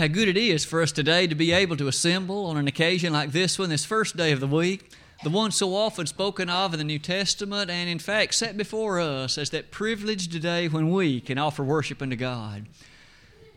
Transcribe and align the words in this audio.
How 0.00 0.06
good 0.06 0.28
it 0.28 0.38
is 0.38 0.64
for 0.64 0.80
us 0.80 0.92
today 0.92 1.26
to 1.26 1.34
be 1.34 1.52
able 1.52 1.76
to 1.76 1.86
assemble 1.86 2.46
on 2.46 2.56
an 2.56 2.66
occasion 2.66 3.12
like 3.12 3.32
this 3.32 3.58
one, 3.58 3.68
this 3.68 3.84
first 3.84 4.16
day 4.16 4.32
of 4.32 4.40
the 4.40 4.46
week, 4.46 4.92
the 5.24 5.28
one 5.28 5.50
so 5.50 5.74
often 5.74 6.06
spoken 6.06 6.48
of 6.48 6.72
in 6.72 6.78
the 6.78 6.84
New 6.84 6.98
Testament, 6.98 7.70
and 7.70 7.86
in 7.86 7.98
fact 7.98 8.32
set 8.32 8.56
before 8.56 8.98
us 8.98 9.36
as 9.36 9.50
that 9.50 9.70
privileged 9.70 10.40
day 10.40 10.68
when 10.68 10.90
we 10.90 11.20
can 11.20 11.36
offer 11.36 11.62
worship 11.62 12.00
unto 12.00 12.16
God. 12.16 12.66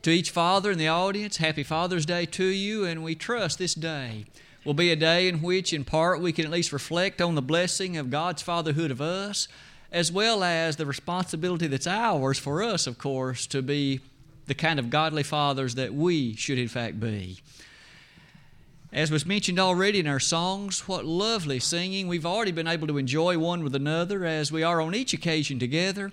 To 0.02 0.12
each 0.12 0.32
father 0.32 0.70
in 0.70 0.78
the 0.78 0.90
audience, 0.90 1.38
happy 1.38 1.64
Father's 1.64 2.06
Day 2.06 2.26
to 2.26 2.44
you, 2.44 2.84
and 2.84 3.06
we 3.06 3.16
trust 3.16 3.58
this 3.58 3.74
day 3.74 4.26
will 4.66 4.74
be 4.74 4.92
a 4.92 4.98
day 4.98 5.30
in 5.30 5.42
which, 5.42 5.72
in 5.72 5.86
part, 5.86 6.20
we 6.20 6.34
can 6.34 6.44
at 6.44 6.52
least 6.52 6.74
reflect 6.74 7.22
on 7.22 7.36
the 7.36 7.42
blessing 7.42 7.96
of 7.96 8.10
God's 8.10 8.42
fatherhood 8.42 8.92
of 8.92 9.00
us, 9.00 9.48
as 9.94 10.12
well 10.12 10.44
as 10.44 10.76
the 10.76 10.86
responsibility 10.86 11.68
that's 11.68 11.88
ours 11.88 12.38
for 12.38 12.62
us, 12.62 12.86
of 12.86 12.98
course, 12.98 13.48
to 13.48 13.62
be 13.62 14.02
the 14.46 14.54
kind 14.54 14.80
of 14.80 14.90
godly 14.90 15.24
fathers 15.24 15.76
that 15.76 15.94
we 15.94 16.36
should, 16.36 16.58
in 16.58 16.68
fact, 16.68 17.00
be. 17.00 17.40
As 18.92 19.10
was 19.10 19.26
mentioned 19.26 19.60
already 19.60 20.00
in 20.00 20.08
our 20.08 20.20
songs, 20.20 20.88
what 20.88 21.06
lovely 21.06 21.60
singing. 21.60 22.08
We've 22.08 22.26
already 22.26 22.52
been 22.52 22.68
able 22.68 22.88
to 22.88 22.98
enjoy 22.98 23.38
one 23.40 23.64
with 23.64 23.74
another 23.74 24.24
as 24.24 24.52
we 24.52 24.62
are 24.62 24.80
on 24.80 24.94
each 24.94 25.14
occasion 25.14 25.58
together. 25.58 26.12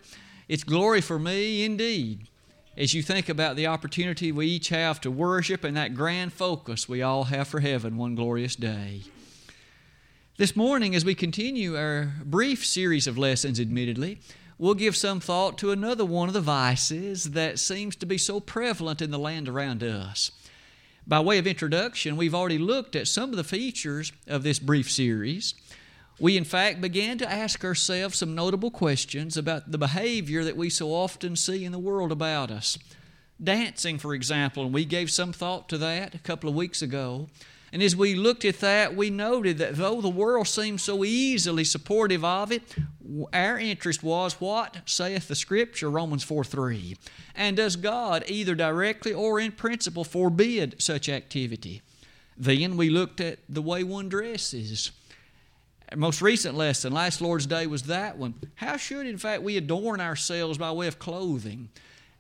It's 0.49 0.65
glory 0.65 1.01
for 1.01 1.19
me 1.19 1.65
indeed 1.65 2.27
as 2.77 2.95
you 2.95 3.03
think 3.03 3.29
about 3.29 3.57
the 3.57 3.67
opportunity 3.67 4.33
we 4.33 4.47
each 4.47 4.71
have 4.71 5.01
to 5.03 5.11
worship 5.11 5.65
and 5.65 5.77
that 5.77 5.95
grand 5.95 6.33
focus 6.33 6.89
we 6.89 7.03
all 7.03 7.25
have 7.25 7.47
for 7.47 7.61
heaven 7.61 7.99
one 7.99 8.15
glorious 8.15 8.57
day. 8.57 9.03
This 10.39 10.57
morning, 10.57 10.95
as 10.95 11.05
we 11.05 11.15
continue 11.15 11.77
our 11.77 12.15
brief 12.25 12.65
series 12.65 13.07
of 13.07 13.19
lessons, 13.19 13.61
admittedly, 13.61 14.19
we'll 14.61 14.75
give 14.75 14.95
some 14.95 15.21
thought 15.21 15.57
to 15.57 15.73
another 15.73 16.05
one 16.05 16.29
of 16.29 16.35
the 16.35 16.41
vices 16.41 17.31
that 17.31 17.59
seems 17.59 17.97
to 17.97 18.05
be 18.05 18.19
so 18.19 18.39
prevalent 18.39 19.01
in 19.01 19.11
the 19.11 19.19
land 19.19 19.49
around 19.49 19.83
us. 19.83 20.31
By 21.07 21.19
way 21.21 21.39
of 21.39 21.47
introduction, 21.47 22.19
we've 22.19 22.35
already 22.35 22.59
looked 22.59 22.95
at 22.95 23.09
some 23.09 23.31
of 23.31 23.37
the 23.37 23.43
features 23.43 24.13
of 24.27 24.43
this 24.43 24.59
brief 24.59 24.91
series. 24.91 25.55
We, 26.21 26.37
in 26.37 26.45
fact, 26.45 26.83
began 26.83 27.17
to 27.19 27.33
ask 27.33 27.65
ourselves 27.65 28.19
some 28.19 28.35
notable 28.35 28.71
questions 28.71 29.39
about 29.39 29.73
the 29.73 29.79
behavior 29.79 30.45
that 30.45 30.59
we 30.59 30.69
so 30.69 30.91
often 30.91 31.37
see 31.37 31.65
in 31.65 31.73
the 31.73 31.79
world 31.79 32.13
about 32.13 32.51
us. 32.51 32.79
Dancing, 33.43 33.97
for 33.97 34.13
example, 34.13 34.65
and 34.65 34.75
we 34.75 34.85
gave 34.85 35.11
some 35.11 35.33
thought 35.33 35.71
to 35.71 35.79
that 35.79 36.15
a 36.15 36.19
couple 36.19 36.51
of 36.51 36.55
weeks 36.55 36.83
ago. 36.83 37.31
And 37.73 37.83
as 37.83 37.95
we 37.95 38.15
looked 38.15 38.45
at 38.45 38.61
that, 38.61 38.97
we 38.97 39.11
noted 39.11 39.59
that 39.59 39.77
though 39.77 40.01
the 40.01 40.09
world 40.09 40.49
seems 40.49 40.83
so 40.83 41.05
easily 41.05 41.65
supportive 41.65 42.25
of 42.25 42.51
it, 42.51 42.63
our 43.33 43.59
interest 43.59 44.03
was 44.03 44.41
what 44.41 44.79
saith 44.87 45.29
the 45.29 45.35
Scripture, 45.35 45.91
Romans 45.91 46.25
4 46.25 46.45
3. 46.45 46.97
And 47.35 47.57
does 47.57 47.77
God 47.77 48.25
either 48.27 48.55
directly 48.55 49.13
or 49.13 49.39
in 49.39 49.53
principle 49.53 50.05
forbid 50.05 50.83
such 50.83 51.09
activity? 51.09 51.83
Then 52.37 52.77
we 52.77 52.91
looked 52.91 53.21
at 53.21 53.39
the 53.49 53.63
way 53.63 53.85
one 53.85 54.09
dresses 54.09 54.91
most 55.97 56.23
recent 56.23 56.57
lesson, 56.57 56.93
last 56.93 57.21
Lord's 57.21 57.47
Day, 57.47 57.67
was 57.67 57.85
that 57.85 58.17
one. 58.17 58.35
How 58.55 58.77
should, 58.77 59.07
in 59.07 59.19
fact, 59.19 59.43
we 59.43 59.57
adorn 59.57 60.01
ourselves 60.01 60.59
by 60.59 60.71
way 60.71 60.87
of 60.87 60.99
clothing? 60.99 61.69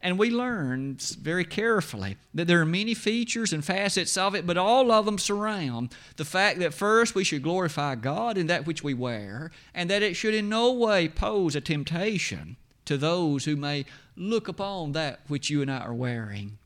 And 0.02 0.18
we 0.18 0.30
learned 0.30 1.02
very 1.20 1.44
carefully 1.44 2.16
that 2.32 2.46
there 2.46 2.60
are 2.62 2.66
many 2.66 2.94
features 2.94 3.52
and 3.52 3.62
facets 3.62 4.16
of 4.16 4.34
it, 4.34 4.46
but 4.46 4.56
all 4.56 4.90
of 4.90 5.04
them 5.04 5.18
surround 5.18 5.94
the 6.16 6.24
fact 6.24 6.58
that 6.60 6.72
first 6.72 7.14
we 7.14 7.22
should 7.22 7.42
glorify 7.42 7.96
God 7.96 8.38
in 8.38 8.46
that 8.46 8.66
which 8.66 8.82
we 8.82 8.94
wear, 8.94 9.50
and 9.74 9.90
that 9.90 10.02
it 10.02 10.14
should 10.14 10.34
in 10.34 10.48
no 10.48 10.72
way 10.72 11.06
pose 11.06 11.54
a 11.54 11.60
temptation 11.60 12.56
to 12.86 12.96
those 12.96 13.44
who 13.44 13.56
may 13.56 13.84
look 14.16 14.48
upon 14.48 14.92
that 14.92 15.20
which 15.28 15.50
you 15.50 15.60
and 15.60 15.70
I 15.70 15.78
are 15.78 15.94
wearing. 15.94 16.58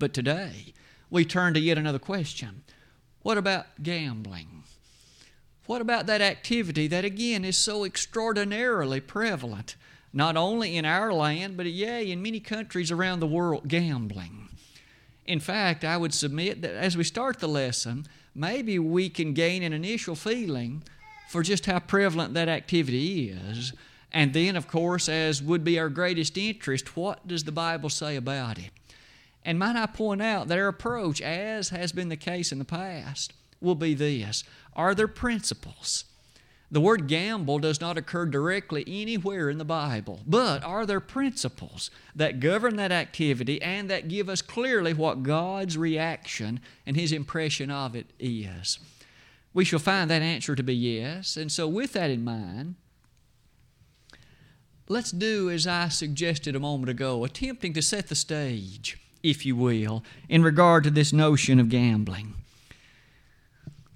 But 0.00 0.12
today, 0.12 0.74
we 1.08 1.24
turn 1.24 1.54
to 1.54 1.60
yet 1.60 1.78
another 1.78 1.98
question 2.00 2.64
What 3.22 3.38
about 3.38 3.66
gambling? 3.82 4.64
What 5.66 5.80
about 5.80 6.06
that 6.06 6.20
activity 6.20 6.88
that 6.88 7.04
again 7.04 7.44
is 7.44 7.56
so 7.56 7.84
extraordinarily 7.84 9.00
prevalent, 9.00 9.76
not 10.12 10.36
only 10.36 10.76
in 10.76 10.84
our 10.84 11.12
land, 11.12 11.56
but 11.56 11.66
yea, 11.66 12.10
in 12.10 12.22
many 12.22 12.40
countries 12.40 12.90
around 12.90 13.20
the 13.20 13.26
world, 13.26 13.68
gambling? 13.68 14.48
In 15.26 15.40
fact, 15.40 15.84
I 15.84 15.96
would 15.96 16.12
submit 16.12 16.62
that 16.62 16.74
as 16.74 16.96
we 16.96 17.04
start 17.04 17.38
the 17.38 17.48
lesson, 17.48 18.06
maybe 18.34 18.78
we 18.78 19.08
can 19.08 19.32
gain 19.32 19.62
an 19.62 19.72
initial 19.72 20.16
feeling 20.16 20.82
for 21.28 21.42
just 21.42 21.66
how 21.66 21.78
prevalent 21.78 22.34
that 22.34 22.48
activity 22.48 23.30
is. 23.30 23.72
And 24.12 24.32
then, 24.32 24.56
of 24.56 24.66
course, 24.66 25.08
as 25.08 25.40
would 25.40 25.62
be 25.62 25.78
our 25.78 25.88
greatest 25.88 26.36
interest, 26.36 26.96
what 26.96 27.28
does 27.28 27.44
the 27.44 27.52
Bible 27.52 27.90
say 27.90 28.16
about 28.16 28.58
it? 28.58 28.70
And 29.44 29.58
might 29.58 29.76
I 29.76 29.86
point 29.86 30.20
out 30.20 30.48
that 30.48 30.58
our 30.58 30.66
approach, 30.66 31.20
as 31.20 31.68
has 31.68 31.92
been 31.92 32.08
the 32.08 32.16
case 32.16 32.50
in 32.50 32.58
the 32.58 32.64
past, 32.64 33.32
will 33.60 33.76
be 33.76 33.94
this 33.94 34.44
Are 34.74 34.94
there 34.94 35.08
principles? 35.08 36.04
The 36.72 36.80
word 36.80 37.08
gamble 37.08 37.58
does 37.58 37.80
not 37.80 37.98
occur 37.98 38.26
directly 38.26 38.84
anywhere 38.86 39.50
in 39.50 39.58
the 39.58 39.64
Bible, 39.64 40.20
but 40.24 40.62
are 40.62 40.86
there 40.86 41.00
principles 41.00 41.90
that 42.14 42.38
govern 42.38 42.76
that 42.76 42.92
activity 42.92 43.60
and 43.60 43.90
that 43.90 44.06
give 44.06 44.28
us 44.28 44.40
clearly 44.40 44.92
what 44.92 45.24
God's 45.24 45.76
reaction 45.76 46.60
and 46.86 46.96
His 46.96 47.10
impression 47.10 47.72
of 47.72 47.96
it 47.96 48.06
is? 48.20 48.78
We 49.52 49.64
shall 49.64 49.80
find 49.80 50.08
that 50.10 50.22
answer 50.22 50.54
to 50.54 50.62
be 50.62 50.76
yes. 50.76 51.36
And 51.36 51.50
so, 51.50 51.66
with 51.66 51.92
that 51.94 52.08
in 52.08 52.22
mind, 52.22 52.76
let's 54.88 55.10
do 55.10 55.50
as 55.50 55.66
I 55.66 55.88
suggested 55.88 56.54
a 56.54 56.60
moment 56.60 56.88
ago, 56.88 57.24
attempting 57.24 57.72
to 57.72 57.82
set 57.82 58.06
the 58.06 58.14
stage, 58.14 58.96
if 59.24 59.44
you 59.44 59.56
will, 59.56 60.04
in 60.28 60.44
regard 60.44 60.84
to 60.84 60.90
this 60.90 61.12
notion 61.12 61.58
of 61.58 61.68
gambling. 61.68 62.34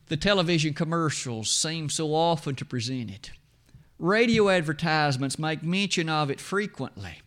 The 0.09 0.17
television 0.17 0.75
commercials 0.75 1.51
seem 1.51 1.89
so 1.89 2.15
often 2.15 2.55
to 2.57 2.65
present 2.65 3.11
it. 3.11 3.31
Radio 3.99 4.51
advertisements 4.51 5.39
make 5.39 5.63
mention 5.63 6.09
of 6.09 6.31
it 6.31 6.41
frequently. 6.41 7.23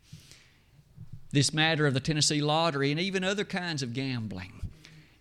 This 1.31 1.53
matter 1.53 1.87
of 1.87 1.93
the 1.93 1.99
Tennessee 1.99 2.41
lottery 2.41 2.91
and 2.91 2.99
even 2.99 3.23
other 3.23 3.43
kinds 3.43 3.81
of 3.81 3.93
gambling. 3.93 4.69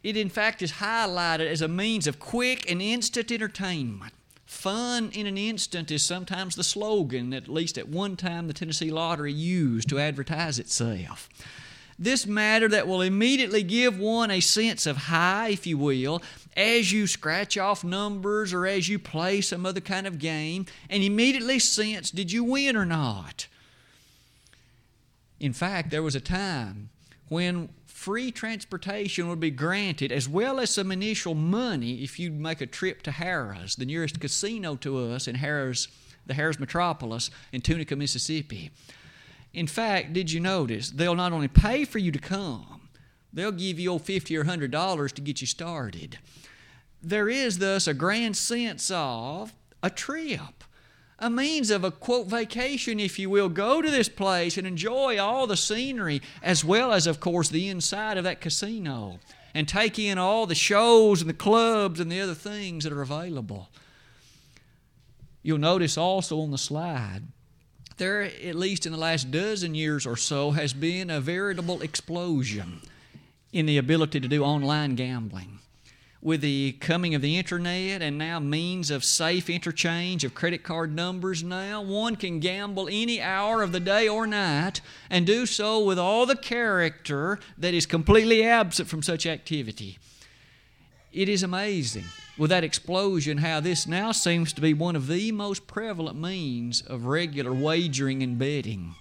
It, 0.02 0.16
in 0.16 0.28
fact, 0.28 0.62
is 0.62 0.72
highlighted 0.72 1.46
as 1.50 1.62
a 1.62 1.68
means 1.68 2.06
of 2.06 2.20
quick 2.20 2.70
and 2.70 2.80
instant 2.80 3.32
entertainment. 3.32 4.12
Fun 4.44 5.10
in 5.12 5.26
an 5.26 5.36
instant 5.36 5.90
is 5.90 6.04
sometimes 6.04 6.54
the 6.54 6.62
slogan 6.62 7.34
at 7.34 7.48
least 7.48 7.76
at 7.76 7.88
one 7.88 8.16
time, 8.16 8.46
the 8.46 8.52
Tennessee 8.52 8.90
Lottery 8.90 9.32
used 9.32 9.88
to 9.88 9.98
advertise 9.98 10.58
itself. 10.60 11.28
This 11.98 12.26
matter 12.26 12.68
that 12.68 12.86
will 12.86 13.00
immediately 13.00 13.62
give 13.62 13.98
one 13.98 14.30
a 14.30 14.40
sense 14.40 14.86
of 14.86 14.96
high, 14.96 15.48
if 15.48 15.66
you 15.66 15.78
will, 15.78 16.22
as 16.56 16.90
you 16.90 17.06
scratch 17.06 17.58
off 17.58 17.84
numbers 17.84 18.52
or 18.52 18.66
as 18.66 18.88
you 18.88 18.98
play 18.98 19.40
some 19.40 19.66
other 19.66 19.80
kind 19.80 20.06
of 20.06 20.18
game 20.18 20.66
and 20.88 21.02
immediately 21.02 21.58
sense 21.58 22.10
did 22.10 22.32
you 22.32 22.42
win 22.42 22.76
or 22.76 22.86
not. 22.86 23.46
In 25.38 25.52
fact, 25.52 25.90
there 25.90 26.02
was 26.02 26.14
a 26.14 26.20
time 26.20 26.88
when 27.28 27.68
free 27.84 28.30
transportation 28.30 29.28
would 29.28 29.40
be 29.40 29.50
granted 29.50 30.10
as 30.12 30.28
well 30.28 30.60
as 30.60 30.70
some 30.70 30.90
initial 30.92 31.34
money 31.34 32.02
if 32.02 32.18
you'd 32.18 32.38
make 32.38 32.60
a 32.60 32.66
trip 32.66 33.02
to 33.02 33.10
Harrah's, 33.10 33.76
the 33.76 33.84
nearest 33.84 34.20
casino 34.20 34.76
to 34.76 34.98
us 34.98 35.28
in 35.28 35.36
Harrah's, 35.36 35.88
the 36.24 36.34
Harrah's 36.34 36.60
Metropolis 36.60 37.30
in 37.52 37.60
Tunica, 37.60 37.96
Mississippi. 37.96 38.70
In 39.52 39.66
fact, 39.66 40.12
did 40.12 40.30
you 40.30 40.40
notice 40.40 40.90
they'll 40.90 41.14
not 41.14 41.32
only 41.32 41.48
pay 41.48 41.84
for 41.84 41.98
you 41.98 42.12
to 42.12 42.18
come, 42.18 42.75
they'll 43.36 43.52
give 43.52 43.78
you 43.78 43.92
old 43.92 44.02
fifty 44.02 44.36
or 44.36 44.44
hundred 44.44 44.72
dollars 44.72 45.12
to 45.12 45.22
get 45.22 45.40
you 45.40 45.46
started. 45.46 46.18
There 47.02 47.28
is 47.28 47.58
thus 47.58 47.86
a 47.86 47.94
grand 47.94 48.36
sense 48.36 48.90
of 48.92 49.52
a 49.82 49.90
trip, 49.90 50.64
a 51.20 51.30
means 51.30 51.70
of 51.70 51.84
a 51.84 51.92
quote 51.92 52.26
vacation, 52.26 52.98
if 52.98 53.18
you 53.18 53.30
will. 53.30 53.48
Go 53.48 53.80
to 53.80 53.90
this 53.90 54.08
place 54.08 54.58
and 54.58 54.66
enjoy 54.66 55.18
all 55.18 55.46
the 55.46 55.56
scenery, 55.56 56.20
as 56.42 56.64
well 56.64 56.92
as, 56.92 57.06
of 57.06 57.20
course, 57.20 57.48
the 57.48 57.68
inside 57.68 58.18
of 58.18 58.24
that 58.24 58.40
casino, 58.40 59.20
and 59.54 59.68
take 59.68 59.98
in 59.98 60.18
all 60.18 60.46
the 60.46 60.54
shows 60.54 61.20
and 61.20 61.30
the 61.30 61.34
clubs 61.34 62.00
and 62.00 62.10
the 62.10 62.20
other 62.20 62.34
things 62.34 62.82
that 62.84 62.92
are 62.92 63.02
available. 63.02 63.68
You'll 65.42 65.58
notice 65.58 65.96
also 65.96 66.40
on 66.40 66.50
the 66.50 66.58
slide, 66.58 67.22
there, 67.98 68.22
at 68.22 68.56
least 68.56 68.84
in 68.84 68.92
the 68.92 68.98
last 68.98 69.30
dozen 69.30 69.74
years 69.74 70.06
or 70.06 70.16
so, 70.16 70.50
has 70.50 70.72
been 70.72 71.08
a 71.08 71.20
veritable 71.20 71.82
explosion 71.82 72.80
in 73.56 73.64
the 73.64 73.78
ability 73.78 74.20
to 74.20 74.28
do 74.28 74.44
online 74.44 74.94
gambling 74.94 75.58
with 76.20 76.42
the 76.42 76.72
coming 76.80 77.14
of 77.14 77.22
the 77.22 77.38
internet 77.38 78.02
and 78.02 78.18
now 78.18 78.38
means 78.38 78.90
of 78.90 79.02
safe 79.02 79.48
interchange 79.48 80.24
of 80.24 80.34
credit 80.34 80.62
card 80.62 80.94
numbers 80.94 81.42
now, 81.42 81.80
one 81.80 82.16
can 82.16 82.38
gamble 82.38 82.86
any 82.90 83.22
hour 83.22 83.62
of 83.62 83.72
the 83.72 83.80
day 83.80 84.06
or 84.06 84.26
night 84.26 84.82
and 85.08 85.26
do 85.26 85.46
so 85.46 85.82
with 85.82 85.98
all 85.98 86.26
the 86.26 86.36
character 86.36 87.38
that 87.56 87.72
is 87.72 87.86
completely 87.86 88.44
absent 88.44 88.88
from 88.88 89.02
such 89.02 89.24
activity. 89.24 89.98
It 91.12 91.26
is 91.28 91.42
amazing 91.42 92.04
with 92.36 92.50
that 92.50 92.64
explosion 92.64 93.38
how 93.38 93.60
this 93.60 93.86
now 93.86 94.12
seems 94.12 94.52
to 94.52 94.60
be 94.60 94.74
one 94.74 94.96
of 94.96 95.06
the 95.06 95.32
most 95.32 95.66
prevalent 95.66 96.20
means 96.20 96.82
of 96.82 97.06
regular 97.06 97.54
wagering 97.54 98.22
and 98.22 98.38
betting. 98.38 98.96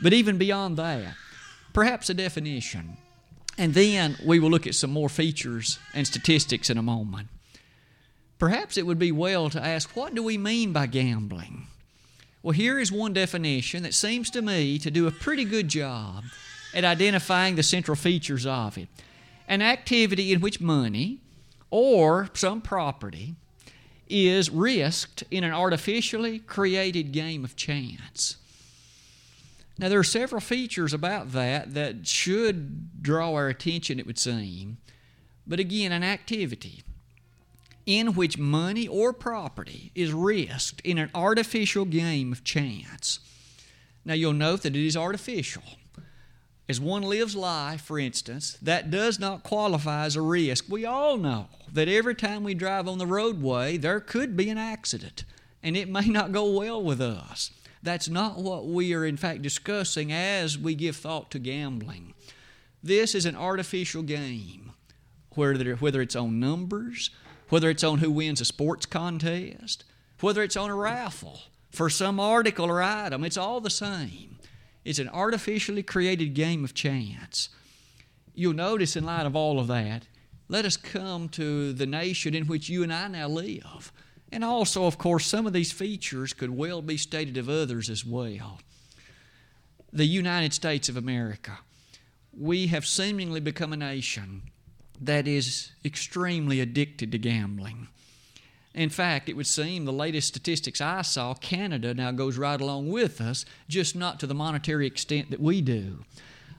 But 0.00 0.14
even 0.14 0.38
beyond 0.38 0.78
that, 0.78 1.14
perhaps 1.74 2.08
a 2.08 2.14
definition 2.14 2.96
And 3.58 3.74
then 3.74 4.16
we 4.24 4.38
will 4.38 4.50
look 4.50 4.66
at 4.68 4.76
some 4.76 4.90
more 4.90 5.08
features 5.08 5.80
and 5.92 6.06
statistics 6.06 6.70
in 6.70 6.78
a 6.78 6.82
moment. 6.82 7.28
Perhaps 8.38 8.76
it 8.76 8.86
would 8.86 9.00
be 9.00 9.10
well 9.10 9.50
to 9.50 9.62
ask 9.62 9.96
what 9.96 10.14
do 10.14 10.22
we 10.22 10.38
mean 10.38 10.72
by 10.72 10.86
gambling? 10.86 11.66
Well, 12.40 12.52
here 12.52 12.78
is 12.78 12.92
one 12.92 13.12
definition 13.12 13.82
that 13.82 13.94
seems 13.94 14.30
to 14.30 14.40
me 14.40 14.78
to 14.78 14.92
do 14.92 15.08
a 15.08 15.10
pretty 15.10 15.44
good 15.44 15.66
job 15.68 16.22
at 16.72 16.84
identifying 16.84 17.56
the 17.56 17.62
central 17.64 17.96
features 17.96 18.46
of 18.46 18.78
it 18.78 18.88
an 19.48 19.62
activity 19.62 20.32
in 20.32 20.40
which 20.40 20.60
money 20.60 21.18
or 21.70 22.28
some 22.34 22.60
property 22.60 23.34
is 24.08 24.50
risked 24.50 25.24
in 25.30 25.42
an 25.42 25.52
artificially 25.52 26.38
created 26.38 27.12
game 27.12 27.44
of 27.44 27.56
chance. 27.56 28.36
Now, 29.78 29.88
there 29.88 30.00
are 30.00 30.04
several 30.04 30.40
features 30.40 30.92
about 30.92 31.32
that 31.32 31.74
that 31.74 32.06
should 32.06 33.02
draw 33.02 33.34
our 33.34 33.48
attention, 33.48 34.00
it 34.00 34.06
would 34.06 34.18
seem. 34.18 34.78
But 35.46 35.60
again, 35.60 35.92
an 35.92 36.02
activity 36.02 36.82
in 37.86 38.14
which 38.14 38.36
money 38.36 38.86
or 38.86 39.12
property 39.12 39.92
is 39.94 40.12
risked 40.12 40.80
in 40.82 40.98
an 40.98 41.10
artificial 41.14 41.84
game 41.84 42.32
of 42.32 42.44
chance. 42.44 43.20
Now, 44.04 44.14
you'll 44.14 44.32
note 44.32 44.62
that 44.62 44.76
it 44.76 44.86
is 44.86 44.96
artificial. 44.96 45.62
As 46.68 46.80
one 46.80 47.02
lives 47.02 47.34
life, 47.34 47.80
for 47.80 47.98
instance, 47.98 48.58
that 48.60 48.90
does 48.90 49.18
not 49.18 49.42
qualify 49.42 50.04
as 50.04 50.16
a 50.16 50.20
risk. 50.20 50.66
We 50.68 50.84
all 50.84 51.16
know 51.16 51.48
that 51.72 51.88
every 51.88 52.14
time 52.14 52.44
we 52.44 52.52
drive 52.52 52.86
on 52.86 52.98
the 52.98 53.06
roadway, 53.06 53.78
there 53.78 54.00
could 54.00 54.36
be 54.36 54.50
an 54.50 54.58
accident, 54.58 55.24
and 55.62 55.76
it 55.76 55.88
may 55.88 56.06
not 56.08 56.32
go 56.32 56.50
well 56.50 56.82
with 56.82 57.00
us. 57.00 57.52
That's 57.82 58.08
not 58.08 58.38
what 58.38 58.66
we 58.66 58.92
are, 58.94 59.04
in 59.04 59.16
fact, 59.16 59.42
discussing 59.42 60.12
as 60.12 60.58
we 60.58 60.74
give 60.74 60.96
thought 60.96 61.30
to 61.30 61.38
gambling. 61.38 62.14
This 62.82 63.14
is 63.14 63.26
an 63.26 63.36
artificial 63.36 64.02
game, 64.02 64.72
whether, 65.34 65.74
whether 65.76 66.00
it's 66.00 66.16
on 66.16 66.40
numbers, 66.40 67.10
whether 67.48 67.70
it's 67.70 67.84
on 67.84 67.98
who 67.98 68.10
wins 68.10 68.40
a 68.40 68.44
sports 68.44 68.86
contest, 68.86 69.84
whether 70.20 70.42
it's 70.42 70.56
on 70.56 70.70
a 70.70 70.74
raffle 70.74 71.40
for 71.70 71.90
some 71.90 72.18
article 72.18 72.66
or 72.66 72.82
item, 72.82 73.24
it's 73.24 73.36
all 73.36 73.60
the 73.60 73.70
same. 73.70 74.38
It's 74.84 74.98
an 74.98 75.08
artificially 75.08 75.82
created 75.82 76.34
game 76.34 76.64
of 76.64 76.74
chance. 76.74 77.50
You'll 78.34 78.54
notice, 78.54 78.96
in 78.96 79.04
light 79.04 79.26
of 79.26 79.36
all 79.36 79.58
of 79.58 79.66
that, 79.66 80.06
let 80.48 80.64
us 80.64 80.76
come 80.76 81.28
to 81.30 81.72
the 81.72 81.86
nation 81.86 82.34
in 82.34 82.46
which 82.46 82.68
you 82.68 82.82
and 82.82 82.92
I 82.92 83.08
now 83.08 83.28
live. 83.28 83.92
And 84.30 84.44
also, 84.44 84.84
of 84.84 84.98
course, 84.98 85.26
some 85.26 85.46
of 85.46 85.52
these 85.52 85.72
features 85.72 86.32
could 86.32 86.50
well 86.50 86.82
be 86.82 86.96
stated 86.96 87.36
of 87.36 87.48
others 87.48 87.88
as 87.88 88.04
well. 88.04 88.60
The 89.92 90.04
United 90.04 90.52
States 90.52 90.88
of 90.88 90.96
America. 90.96 91.58
We 92.38 92.66
have 92.66 92.86
seemingly 92.86 93.40
become 93.40 93.72
a 93.72 93.76
nation 93.76 94.42
that 95.00 95.26
is 95.26 95.72
extremely 95.84 96.60
addicted 96.60 97.10
to 97.12 97.18
gambling. 97.18 97.88
In 98.74 98.90
fact, 98.90 99.28
it 99.28 99.36
would 99.36 99.46
seem 99.46 99.84
the 99.84 99.92
latest 99.92 100.28
statistics 100.28 100.80
I 100.80 101.02
saw, 101.02 101.34
Canada 101.34 101.94
now 101.94 102.12
goes 102.12 102.36
right 102.36 102.60
along 102.60 102.90
with 102.90 103.20
us, 103.20 103.44
just 103.68 103.96
not 103.96 104.20
to 104.20 104.26
the 104.26 104.34
monetary 104.34 104.86
extent 104.86 105.30
that 105.30 105.40
we 105.40 105.60
do. 105.60 106.04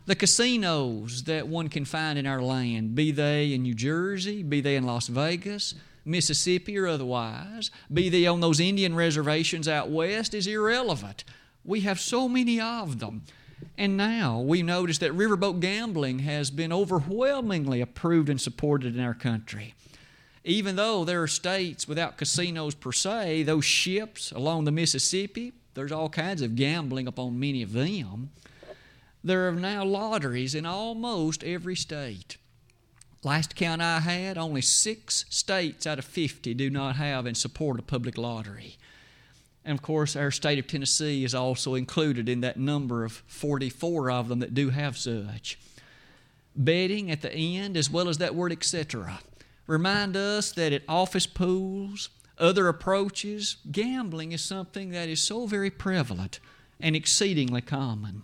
The 0.06 0.16
casinos 0.16 1.24
that 1.26 1.48
one 1.48 1.70
can 1.70 1.86
find 1.86 2.18
in 2.18 2.26
our 2.26 2.42
land, 2.42 2.96
be 2.96 3.12
they 3.12 3.54
in 3.54 3.62
New 3.62 3.76
Jersey, 3.76 4.42
be 4.42 4.60
they 4.60 4.76
in 4.76 4.86
Las 4.86 5.08
Vegas, 5.08 5.76
Mississippi 6.06 6.78
or 6.78 6.88
otherwise, 6.88 7.72
be 7.92 8.10
they 8.10 8.26
on 8.26 8.42
those 8.42 8.60
Indian 8.60 8.96
reservations 8.96 9.68
out 9.68 9.90
west, 9.90 10.34
is 10.34 10.48
irrelevant. 10.48 11.24
We 11.64 11.82
have 11.82 12.00
so 12.00 12.28
many 12.28 12.60
of 12.60 13.00
them. 13.00 13.24
And 13.78 13.98
now 13.98 14.40
we 14.40 14.62
notice 14.62 14.98
that 15.00 15.12
riverboat 15.12 15.60
gambling 15.60 16.20
has 16.20 16.52
been 16.52 16.72
overwhelmingly 16.72 17.82
approved 17.82 18.30
and 18.30 18.40
supported 18.40 18.96
in 18.96 19.04
our 19.04 19.14
country. 19.14 19.74
Even 20.44 20.76
though 20.76 21.04
there 21.04 21.22
are 21.22 21.28
states 21.28 21.88
without 21.88 22.18
casinos 22.18 22.74
per 22.74 22.92
se, 22.92 23.44
those 23.44 23.66
ships 23.66 24.32
along 24.32 24.64
the 24.64 24.72
Mississippi, 24.72 25.54
there's 25.74 25.92
all 25.92 26.10
kinds 26.10 26.42
of 26.42 26.56
gambling 26.56 27.08
upon 27.08 27.40
many 27.40 27.62
of 27.62 27.74
them. 27.74 28.32
There 29.24 29.48
are 29.50 29.54
now 29.54 29.84
lotteries 29.84 30.56
in 30.56 30.66
almost 30.66 31.44
every 31.44 31.76
state. 31.76 32.38
Last 33.24 33.56
count 33.56 33.82
I 33.82 34.00
had, 34.00 34.38
only 34.38 34.62
six 34.62 35.26
states 35.30 35.86
out 35.86 36.00
of 36.00 36.06
50 36.06 36.54
do 36.54 36.70
not 36.70 36.96
have 36.96 37.26
and 37.26 37.36
support 37.36 37.80
a 37.80 37.84
public 37.84 38.18
lottery. 38.18 38.78
And 39.66 39.78
of 39.78 39.82
course, 39.82 40.16
our 40.16 40.32
state 40.32 40.58
of 40.58 40.68
Tennessee 40.68 41.26
is 41.26 41.36
also 41.36 41.76
included 41.76 42.30
in 42.30 42.40
that 42.42 42.58
number 42.58 43.04
of 43.04 43.24
44 43.28 44.10
of 44.10 44.30
them 44.30 44.40
that 44.40 44.54
do 44.54 44.70
have 44.70 44.98
such. 44.98 45.60
Betting 46.56 47.12
at 47.12 47.22
the 47.22 47.34
end, 47.34 47.76
as 47.76 47.90
well 47.90 48.08
as 48.08 48.18
that 48.20 48.36
word 48.36 48.54
etc., 48.54 49.20
remind 49.68 50.16
us 50.16 50.54
that 50.54 50.72
at 50.72 50.84
office 50.88 51.28
pools, 51.28 52.10
other 52.38 52.70
approaches, 52.70 53.58
gambling 53.70 54.32
is 54.32 54.42
something 54.42 54.92
that 54.92 55.10
is 55.10 55.22
so 55.22 55.46
very 55.46 55.70
prevalent 55.70 56.40
and 56.80 56.96
exceedingly 56.96 57.62
common. 57.62 58.24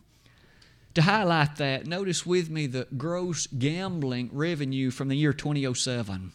To 0.95 1.01
highlight 1.01 1.57
that, 1.57 1.87
notice 1.87 2.25
with 2.25 2.49
me 2.49 2.67
the 2.67 2.87
gross 2.97 3.47
gambling 3.47 4.29
revenue 4.31 4.91
from 4.91 5.09
the 5.09 5.17
year 5.17 5.33
2007. 5.33 6.31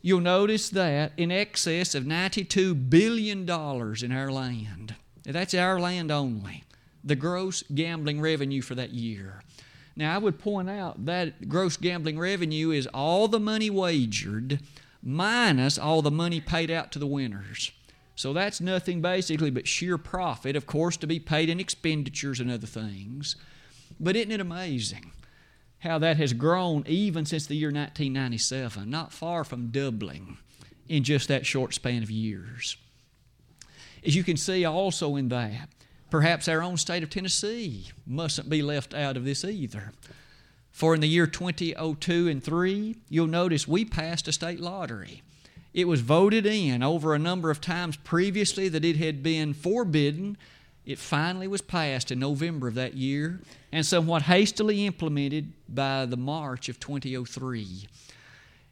You'll 0.00 0.20
notice 0.20 0.70
that 0.70 1.12
in 1.18 1.30
excess 1.30 1.94
of 1.94 2.04
$92 2.04 2.88
billion 2.88 3.40
in 3.40 4.12
our 4.12 4.32
land. 4.32 4.94
That's 5.24 5.52
our 5.52 5.78
land 5.78 6.10
only. 6.10 6.64
The 7.04 7.16
gross 7.16 7.64
gambling 7.74 8.20
revenue 8.20 8.62
for 8.62 8.74
that 8.76 8.94
year. 8.94 9.42
Now, 9.94 10.14
I 10.14 10.18
would 10.18 10.38
point 10.38 10.70
out 10.70 11.04
that 11.04 11.48
gross 11.48 11.76
gambling 11.76 12.18
revenue 12.18 12.70
is 12.70 12.86
all 12.88 13.28
the 13.28 13.40
money 13.40 13.68
wagered 13.68 14.60
minus 15.02 15.78
all 15.78 16.00
the 16.00 16.10
money 16.10 16.40
paid 16.40 16.70
out 16.70 16.90
to 16.92 16.98
the 16.98 17.06
winners. 17.06 17.72
So 18.14 18.32
that's 18.32 18.60
nothing 18.60 19.02
basically 19.02 19.50
but 19.50 19.68
sheer 19.68 19.98
profit, 19.98 20.56
of 20.56 20.66
course, 20.66 20.96
to 20.98 21.06
be 21.06 21.20
paid 21.20 21.50
in 21.50 21.60
expenditures 21.60 22.40
and 22.40 22.50
other 22.50 22.66
things. 22.66 23.36
But 23.98 24.16
isn't 24.16 24.32
it 24.32 24.40
amazing 24.40 25.12
how 25.80 25.98
that 25.98 26.16
has 26.16 26.32
grown 26.32 26.84
even 26.86 27.24
since 27.24 27.46
the 27.46 27.56
year 27.56 27.68
1997, 27.68 28.88
not 28.88 29.12
far 29.12 29.44
from 29.44 29.68
doubling 29.68 30.38
in 30.88 31.04
just 31.04 31.28
that 31.28 31.46
short 31.46 31.74
span 31.74 32.02
of 32.02 32.10
years? 32.10 32.76
As 34.04 34.14
you 34.14 34.22
can 34.22 34.36
see 34.36 34.64
also 34.64 35.16
in 35.16 35.28
that, 35.28 35.68
perhaps 36.10 36.48
our 36.48 36.62
own 36.62 36.76
state 36.76 37.02
of 37.02 37.10
Tennessee 37.10 37.88
mustn't 38.06 38.48
be 38.48 38.62
left 38.62 38.94
out 38.94 39.16
of 39.16 39.24
this 39.24 39.44
either. 39.44 39.92
For 40.70 40.94
in 40.94 41.00
the 41.00 41.08
year 41.08 41.26
2002 41.26 42.28
and 42.28 42.44
3, 42.44 42.96
you'll 43.08 43.26
notice 43.26 43.66
we 43.66 43.84
passed 43.84 44.28
a 44.28 44.32
state 44.32 44.60
lottery. 44.60 45.22
It 45.72 45.88
was 45.88 46.00
voted 46.02 46.46
in 46.46 46.82
over 46.82 47.14
a 47.14 47.18
number 47.18 47.50
of 47.50 47.60
times 47.60 47.96
previously 47.96 48.68
that 48.68 48.84
it 48.84 48.96
had 48.96 49.22
been 49.22 49.54
forbidden 49.54 50.36
it 50.86 50.98
finally 50.98 51.48
was 51.48 51.60
passed 51.60 52.12
in 52.12 52.20
November 52.20 52.68
of 52.68 52.74
that 52.74 52.94
year 52.94 53.40
and 53.72 53.84
somewhat 53.84 54.22
hastily 54.22 54.86
implemented 54.86 55.52
by 55.68 56.06
the 56.06 56.16
March 56.16 56.68
of 56.68 56.78
2003. 56.78 57.88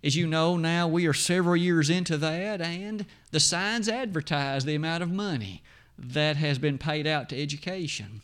As 0.05 0.15
you 0.15 0.27
know, 0.27 0.57
now 0.57 0.87
we 0.87 1.07
are 1.07 1.13
several 1.13 1.57
years 1.57 1.91
into 1.91 2.17
that, 2.19 2.61
and 2.61 3.05
the 3.33 3.41
signs 3.41 3.89
advertise 3.89 4.65
the 4.65 4.75
amount 4.75 5.03
of 5.03 5.11
money 5.11 5.63
that 5.99 6.37
has 6.37 6.59
been 6.59 6.79
paid 6.79 7.07
out 7.07 7.29
to 7.31 7.43
education. 7.43 8.21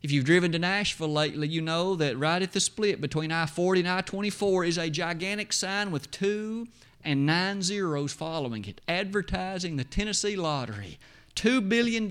If 0.00 0.12
you've 0.12 0.24
driven 0.24 0.52
to 0.52 0.58
Nashville 0.58 1.12
lately, 1.12 1.48
you 1.48 1.60
know 1.60 1.96
that 1.96 2.16
right 2.16 2.40
at 2.40 2.52
the 2.52 2.60
split 2.60 3.00
between 3.00 3.32
I 3.32 3.46
40 3.46 3.80
and 3.80 3.88
I 3.88 4.00
24 4.02 4.64
is 4.64 4.78
a 4.78 4.90
gigantic 4.90 5.52
sign 5.52 5.90
with 5.90 6.10
two 6.12 6.68
and 7.02 7.26
nine 7.26 7.62
zeros 7.62 8.12
following 8.12 8.64
it, 8.66 8.80
advertising 8.86 9.76
the 9.76 9.84
Tennessee 9.84 10.36
Lottery. 10.36 10.98
$2 11.38 11.68
billion 11.68 12.08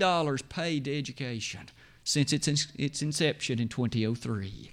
paid 0.48 0.84
to 0.84 0.98
education 0.98 1.68
since 2.02 2.32
its, 2.32 2.48
its 2.76 3.02
inception 3.02 3.60
in 3.60 3.68
2003, 3.68 4.72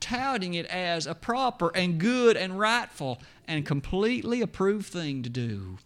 touting 0.00 0.54
it 0.54 0.64
as 0.66 1.06
a 1.06 1.14
proper 1.14 1.70
and 1.74 1.98
good 1.98 2.34
and 2.34 2.58
rightful 2.58 3.20
and 3.46 3.66
completely 3.66 4.40
approved 4.40 4.86
thing 4.86 5.22
to 5.22 5.28
do. 5.28 5.76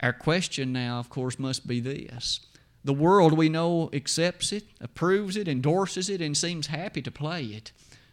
Our 0.00 0.12
question 0.12 0.72
now, 0.72 0.98
of 0.98 1.08
course, 1.08 1.38
must 1.38 1.68
be 1.68 1.78
this. 1.78 2.40
The 2.82 2.92
world 2.92 3.34
we 3.34 3.48
know 3.48 3.88
accepts 3.92 4.52
it, 4.52 4.64
approves 4.80 5.36
it, 5.36 5.46
endorses 5.46 6.08
it, 6.08 6.20
and 6.20 6.36
seems 6.36 6.68
happy 6.68 7.02
to 7.02 7.10
play 7.10 7.44
it. 7.44 7.70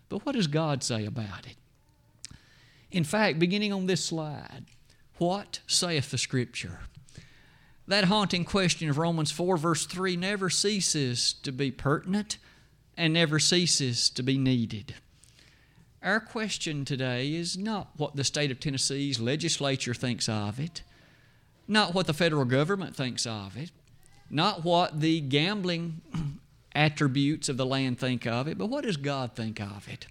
But 0.09 0.23
what 0.23 0.35
does 0.35 0.47
God 0.47 0.83
say 0.83 1.05
about 1.05 1.47
it? 1.47 1.55
In 2.91 3.03
fact, 3.03 3.39
beginning 3.39 3.73
on 3.73 3.87
this 3.87 4.05
slide, 4.05 4.65
what 5.17 5.61
saith 5.65 6.11
the 6.11 6.17
Scripture? 6.17 6.81
That 7.87 8.05
haunting 8.05 8.43
question 8.43 8.89
of 8.89 8.97
Romans 8.97 9.31
4, 9.31 9.57
verse 9.57 9.85
3, 9.85 10.15
never 10.17 10.49
ceases 10.49 11.33
to 11.43 11.51
be 11.51 11.71
pertinent 11.71 12.37
and 12.97 13.13
never 13.13 13.39
ceases 13.39 14.09
to 14.09 14.23
be 14.23 14.37
needed. 14.37 14.95
Our 16.03 16.19
question 16.19 16.85
today 16.85 17.33
is 17.33 17.57
not 17.57 17.89
what 17.97 18.15
the 18.15 18.23
state 18.23 18.51
of 18.51 18.59
Tennessee's 18.59 19.19
legislature 19.19 19.93
thinks 19.93 20.27
of 20.27 20.59
it, 20.59 20.83
not 21.67 21.93
what 21.93 22.07
the 22.07 22.13
federal 22.13 22.45
government 22.45 22.95
thinks 22.95 23.25
of 23.25 23.57
it, 23.57 23.71
not 24.29 24.63
what 24.63 24.99
the 24.99 25.21
gambling 25.21 26.01
attributes 26.75 27.49
of 27.49 27.57
the 27.57 27.65
land 27.65 27.99
think 27.99 28.27
of 28.27 28.47
it, 28.47 28.57
but 28.57 28.67
what 28.67 28.83
does 28.83 28.97
God 28.97 29.33
think 29.33 29.59
of 29.59 29.87
it? 29.87 30.07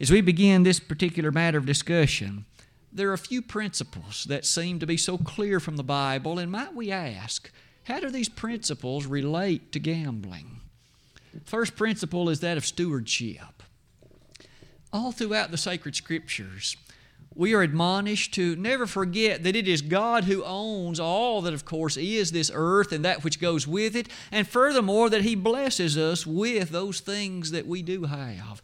As 0.00 0.10
we 0.10 0.22
begin 0.22 0.62
this 0.62 0.80
particular 0.80 1.30
matter 1.30 1.58
of 1.58 1.66
discussion, 1.66 2.46
there 2.92 3.10
are 3.10 3.14
a 3.14 3.18
few 3.18 3.42
principles 3.42 4.24
that 4.28 4.44
seem 4.44 4.78
to 4.78 4.86
be 4.86 4.96
so 4.96 5.16
clear 5.16 5.60
from 5.60 5.76
the 5.76 5.84
Bible, 5.84 6.38
and 6.38 6.50
might 6.50 6.74
we 6.74 6.90
ask, 6.90 7.50
how 7.84 8.00
do 8.00 8.10
these 8.10 8.28
principles 8.28 9.06
relate 9.06 9.72
to 9.72 9.78
gambling? 9.78 10.60
First 11.44 11.76
principle 11.76 12.28
is 12.28 12.40
that 12.40 12.56
of 12.56 12.66
stewardship. 12.66 13.62
All 14.92 15.12
throughout 15.12 15.52
the 15.52 15.56
sacred 15.56 15.94
scriptures, 15.94 16.76
we 17.32 17.54
are 17.54 17.62
admonished 17.62 18.34
to 18.34 18.56
never 18.56 18.86
forget 18.86 19.44
that 19.44 19.54
it 19.54 19.68
is 19.68 19.82
God 19.82 20.24
who 20.24 20.42
owns 20.44 20.98
all 20.98 21.40
that, 21.42 21.54
of 21.54 21.64
course, 21.64 21.96
is 21.96 22.32
this 22.32 22.50
earth 22.52 22.90
and 22.90 23.04
that 23.04 23.22
which 23.22 23.40
goes 23.40 23.68
with 23.68 23.94
it, 23.94 24.08
and 24.32 24.48
furthermore, 24.48 25.08
that 25.08 25.22
He 25.22 25.36
blesses 25.36 25.96
us 25.96 26.26
with 26.26 26.70
those 26.70 26.98
things 26.98 27.52
that 27.52 27.68
we 27.68 27.82
do 27.82 28.04
have 28.04 28.60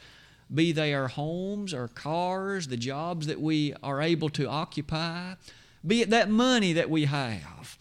be 0.53 0.73
they 0.73 0.95
our 0.95 1.09
homes, 1.09 1.75
our 1.75 1.89
cars, 1.89 2.69
the 2.69 2.77
jobs 2.77 3.27
that 3.27 3.41
we 3.41 3.75
are 3.83 4.01
able 4.01 4.29
to 4.31 4.49
occupy, 4.49 5.35
be 5.87 6.03
it 6.03 6.11
that 6.11 6.31
money 6.31 6.73
that 6.73 6.91
we 6.91 7.05
have. 7.07 7.79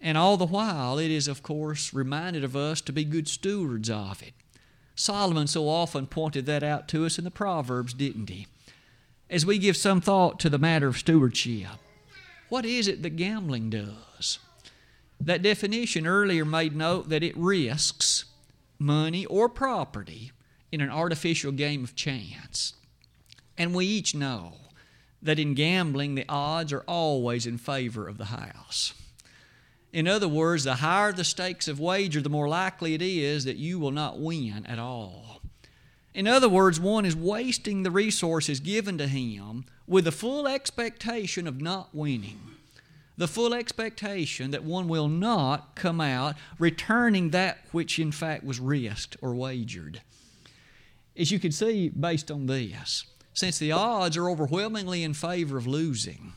And 0.00 0.18
all 0.18 0.36
the 0.36 0.46
while, 0.46 0.98
it 0.98 1.10
is, 1.10 1.26
of 1.26 1.42
course, 1.42 1.94
reminded 1.94 2.44
of 2.44 2.54
us 2.54 2.80
to 2.82 2.92
be 2.92 3.04
good 3.04 3.28
stewards 3.28 3.88
of 3.90 4.22
it. 4.22 4.34
Solomon 4.94 5.46
so 5.46 5.68
often 5.68 6.06
pointed 6.06 6.46
that 6.46 6.62
out 6.62 6.88
to 6.88 7.04
us 7.04 7.18
in 7.18 7.24
the 7.24 7.30
Proverbs, 7.30 7.92
didn't 7.92 8.30
he? 8.30 8.46
As 9.28 9.44
we 9.44 9.58
give 9.58 9.76
some 9.76 10.00
thought 10.00 10.38
to 10.40 10.50
the 10.50 10.58
matter 10.58 10.86
of 10.86 10.98
stewardship, 10.98 11.68
what 12.48 12.64
is 12.64 12.86
it 12.86 13.02
that 13.02 13.16
gambling 13.16 13.70
does? 13.70 14.38
That 15.20 15.42
definition 15.42 16.06
earlier 16.06 16.44
made 16.44 16.76
note 16.76 17.08
that 17.08 17.22
it 17.22 17.36
risks 17.36 18.26
money 18.78 19.26
or 19.26 19.48
property 19.48 20.30
in 20.72 20.80
an 20.80 20.90
artificial 20.90 21.52
game 21.52 21.84
of 21.84 21.94
chance. 21.94 22.74
And 23.58 23.74
we 23.74 23.86
each 23.86 24.14
know 24.14 24.54
that 25.22 25.38
in 25.38 25.54
gambling, 25.54 26.14
the 26.14 26.26
odds 26.28 26.72
are 26.72 26.84
always 26.86 27.46
in 27.46 27.58
favor 27.58 28.06
of 28.06 28.18
the 28.18 28.26
house. 28.26 28.94
In 29.92 30.06
other 30.06 30.28
words, 30.28 30.64
the 30.64 30.76
higher 30.76 31.12
the 31.12 31.24
stakes 31.24 31.68
of 31.68 31.80
wager, 31.80 32.20
the 32.20 32.28
more 32.28 32.48
likely 32.48 32.94
it 32.94 33.02
is 33.02 33.44
that 33.44 33.56
you 33.56 33.78
will 33.78 33.92
not 33.92 34.18
win 34.18 34.66
at 34.66 34.78
all. 34.78 35.40
In 36.12 36.26
other 36.26 36.48
words, 36.48 36.80
one 36.80 37.04
is 37.04 37.16
wasting 37.16 37.82
the 37.82 37.90
resources 37.90 38.60
given 38.60 38.98
to 38.98 39.06
him 39.06 39.64
with 39.86 40.04
the 40.04 40.12
full 40.12 40.48
expectation 40.48 41.46
of 41.46 41.60
not 41.60 41.94
winning. 41.94 42.40
The 43.18 43.28
full 43.28 43.54
expectation 43.54 44.50
that 44.50 44.64
one 44.64 44.88
will 44.88 45.08
not 45.08 45.74
come 45.74 46.00
out 46.00 46.36
returning 46.58 47.30
that 47.30 47.58
which 47.72 47.98
in 47.98 48.12
fact 48.12 48.44
was 48.44 48.60
risked 48.60 49.16
or 49.22 49.34
wagered. 49.34 50.02
As 51.18 51.30
you 51.30 51.38
can 51.38 51.52
see 51.52 51.88
based 51.88 52.30
on 52.30 52.46
this, 52.46 53.04
since 53.32 53.58
the 53.58 53.72
odds 53.72 54.16
are 54.16 54.28
overwhelmingly 54.28 55.02
in 55.02 55.14
favor 55.14 55.56
of 55.56 55.66
losing, 55.66 56.32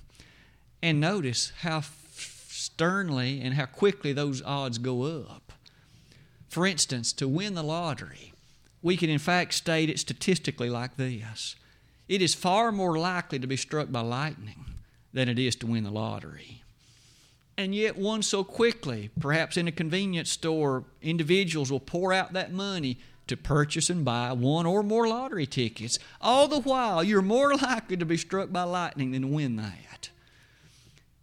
and 0.82 1.00
notice 1.00 1.52
how 1.62 1.82
sternly 2.12 3.42
and 3.42 3.54
how 3.54 3.66
quickly 3.66 4.14
those 4.14 4.42
odds 4.44 4.78
go 4.78 5.04
up. 5.04 5.54
For 6.48 6.66
instance, 6.66 7.14
to 7.14 7.28
win 7.28 7.56
the 7.56 7.64
lottery, 7.64 8.34
we 8.82 8.98
can 8.98 9.10
in 9.10 9.20
fact 9.20 9.54
state 9.54 9.90
it 9.90 10.00
statistically 10.00 10.70
like 10.70 10.98
this 10.98 11.56
it 12.08 12.24
is 12.24 12.34
far 12.34 12.72
more 12.72 12.98
likely 12.98 13.38
to 13.38 13.46
be 13.46 13.56
struck 13.56 13.92
by 13.92 14.02
lightning 14.02 14.66
than 15.14 15.30
it 15.30 15.38
is 15.38 15.56
to 15.58 15.68
win 15.68 15.84
the 15.84 15.92
lottery. 15.92 16.64
And 17.56 17.76
yet, 17.76 17.98
one 17.98 18.24
so 18.24 18.44
quickly, 18.44 19.12
perhaps 19.20 19.58
in 19.58 19.68
a 19.68 19.72
convenience 19.72 20.32
store, 20.32 20.86
individuals 21.02 21.72
will 21.72 21.80
pour 21.80 22.12
out 22.12 22.34
that 22.34 22.52
money 22.52 22.98
to 23.30 23.38
purchase 23.38 23.90
and 23.90 24.04
buy 24.04 24.34
one 24.34 24.66
or 24.66 24.84
more 24.84 25.08
lottery 25.08 25.46
tickets. 25.46 25.98
All 26.22 26.48
the 26.48 26.60
while, 26.60 27.04
you're 27.04 27.22
more 27.22 27.56
likely 27.62 27.98
to 27.98 28.06
be 28.06 28.18
struck 28.18 28.52
by 28.52 28.64
lightning 28.64 29.12
than 29.12 29.32
win 29.32 29.56
that. 29.56 30.10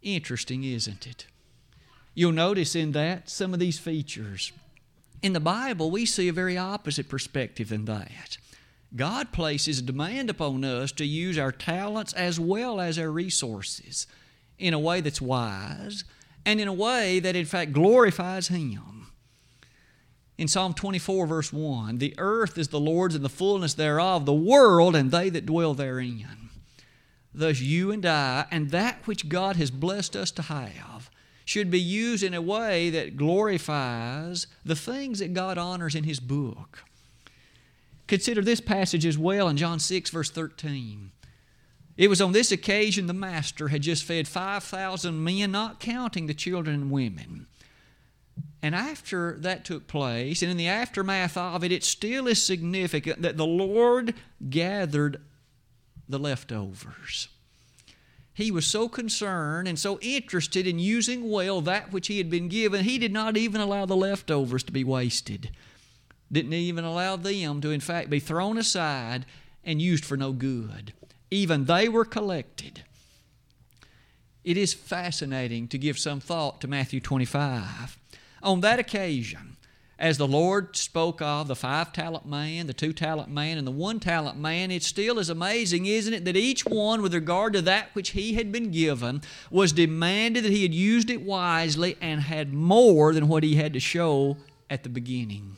Interesting, 0.01 0.63
isn't 0.63 1.05
it? 1.05 1.27
You'll 2.15 2.31
notice 2.31 2.75
in 2.75 2.93
that 2.93 3.29
some 3.29 3.53
of 3.53 3.59
these 3.59 3.77
features. 3.77 4.51
In 5.21 5.33
the 5.33 5.39
Bible, 5.39 5.91
we 5.91 6.05
see 6.05 6.27
a 6.27 6.33
very 6.33 6.57
opposite 6.57 7.09
perspective 7.09 7.69
than 7.69 7.85
that. 7.85 8.37
God 8.95 9.31
places 9.31 9.79
a 9.79 9.83
demand 9.83 10.29
upon 10.29 10.63
us 10.63 10.91
to 10.93 11.05
use 11.05 11.37
our 11.37 11.51
talents 11.51 12.13
as 12.13 12.39
well 12.39 12.79
as 12.79 12.97
our 12.97 13.11
resources 13.11 14.07
in 14.57 14.73
a 14.73 14.79
way 14.79 15.01
that's 15.01 15.21
wise 15.21 16.03
and 16.45 16.61
in 16.61 16.67
a 16.67 16.73
way 16.73 17.19
that, 17.19 17.35
in 17.35 17.45
fact, 17.45 17.73
glorifies 17.73 18.47
Him. 18.47 19.06
In 20.37 20.47
Psalm 20.47 20.73
24, 20.73 21.25
verse 21.25 21.51
1, 21.51 21.97
the 21.97 22.13
earth 22.19 22.59
is 22.59 22.67
the 22.67 22.79
Lord's 22.79 23.15
and 23.15 23.25
the 23.25 23.29
fullness 23.29 23.73
thereof, 23.73 24.25
the 24.25 24.33
world 24.33 24.95
and 24.95 25.09
they 25.09 25.29
that 25.29 25.47
dwell 25.47 25.73
therein. 25.73 26.49
Thus, 27.33 27.59
you 27.59 27.91
and 27.91 28.05
I, 28.05 28.45
and 28.51 28.69
that 28.69 29.05
which 29.07 29.29
God 29.29 29.55
has 29.55 29.71
blessed 29.71 30.15
us 30.15 30.29
to 30.31 30.43
have, 30.43 31.09
should 31.43 31.71
be 31.71 31.79
used 31.79 32.23
in 32.23 32.33
a 32.33 32.41
way 32.41 32.89
that 32.91 33.17
glorifies 33.17 34.47
the 34.63 34.75
things 34.75 35.19
that 35.19 35.33
God 35.33 35.57
honors 35.57 35.95
in 35.95 36.03
His 36.03 36.19
book. 36.19 36.83
Consider 38.05 38.41
this 38.41 38.61
passage 38.61 39.05
as 39.05 39.17
well 39.17 39.47
in 39.49 39.57
John 39.57 39.79
6, 39.79 40.09
verse 40.11 40.29
13. 40.29 41.11
It 41.95 42.09
was 42.09 42.21
on 42.21 42.31
this 42.31 42.51
occasion 42.51 43.07
the 43.07 43.13
Master 43.13 43.69
had 43.69 43.81
just 43.81 44.03
fed 44.03 44.27
5,000 44.27 45.23
men, 45.23 45.51
not 45.51 45.79
counting 45.79 46.27
the 46.27 46.33
children 46.33 46.75
and 46.75 46.91
women. 46.91 47.47
And 48.61 48.73
after 48.73 49.37
that 49.39 49.65
took 49.65 49.87
place, 49.87 50.41
and 50.41 50.49
in 50.49 50.57
the 50.57 50.67
aftermath 50.67 51.37
of 51.37 51.63
it, 51.63 51.71
it 51.71 51.83
still 51.83 52.27
is 52.27 52.43
significant 52.43 53.21
that 53.21 53.37
the 53.37 53.45
Lord 53.45 54.15
gathered 54.49 55.21
the 56.09 56.17
leftovers. 56.17 57.27
He 58.33 58.51
was 58.51 58.65
so 58.65 58.87
concerned 58.87 59.67
and 59.67 59.77
so 59.79 59.99
interested 59.99 60.67
in 60.67 60.79
using 60.79 61.29
well 61.29 61.61
that 61.61 61.91
which 61.91 62.07
he 62.07 62.17
had 62.19 62.29
been 62.29 62.49
given, 62.49 62.83
he 62.83 62.97
did 62.97 63.11
not 63.11 63.35
even 63.35 63.61
allow 63.61 63.85
the 63.85 63.95
leftovers 63.95 64.63
to 64.63 64.71
be 64.71 64.83
wasted. 64.83 65.51
Didn't 66.31 66.53
even 66.53 66.83
allow 66.83 67.15
them 67.15 67.61
to, 67.61 67.71
in 67.71 67.79
fact, 67.79 68.09
be 68.09 68.19
thrown 68.19 68.57
aside 68.57 69.25
and 69.63 69.81
used 69.81 70.05
for 70.05 70.17
no 70.17 70.33
good. 70.33 70.93
Even 71.31 71.65
they 71.65 71.89
were 71.89 72.05
collected. 72.05 72.83
It 74.43 74.55
is 74.55 74.73
fascinating 74.73 75.67
to 75.69 75.77
give 75.77 75.97
some 75.99 76.19
thought 76.19 76.61
to 76.61 76.67
Matthew 76.67 76.99
25 76.99 77.97
on 78.47 78.61
that 78.61 78.79
occasion, 78.79 79.57
as 79.99 80.17
the 80.17 80.27
Lord 80.27 80.77
spoke 80.77 81.21
of 81.21 81.49
the 81.49 81.55
five 81.55 81.91
talent 81.91 82.25
man, 82.25 82.67
the 82.67 82.73
two 82.73 82.93
talent 82.93 83.29
man, 83.29 83.57
and 83.57 83.67
the 83.67 83.71
one 83.71 83.99
talent 83.99 84.39
man, 84.39 84.71
it 84.71 84.83
still 84.83 85.19
is 85.19 85.29
amazing, 85.29 85.85
isn't 85.85 86.13
it, 86.13 86.23
that 86.23 86.37
each 86.37 86.65
one, 86.65 87.01
with 87.01 87.13
regard 87.13 87.51
to 87.53 87.61
that 87.63 87.89
which 87.93 88.11
he 88.11 88.35
had 88.35 88.51
been 88.51 88.71
given, 88.71 89.21
was 89.51 89.73
demanded 89.73 90.45
that 90.45 90.51
he 90.53 90.63
had 90.63 90.73
used 90.73 91.09
it 91.09 91.21
wisely 91.21 91.97
and 91.99 92.21
had 92.21 92.53
more 92.53 93.11
than 93.11 93.27
what 93.27 93.43
he 93.43 93.55
had 93.55 93.73
to 93.73 93.81
show 93.81 94.37
at 94.69 94.83
the 94.83 94.89
beginning. 94.89 95.57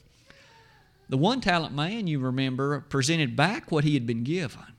The 1.10 1.18
one 1.18 1.42
talent 1.42 1.76
man, 1.76 2.08
you 2.08 2.20
remember, 2.20 2.80
presented 2.82 3.36
back 3.36 3.72
what 3.72 3.84
he 3.84 3.94
had 3.94 4.08
been 4.08 4.24
given. 4.24 4.74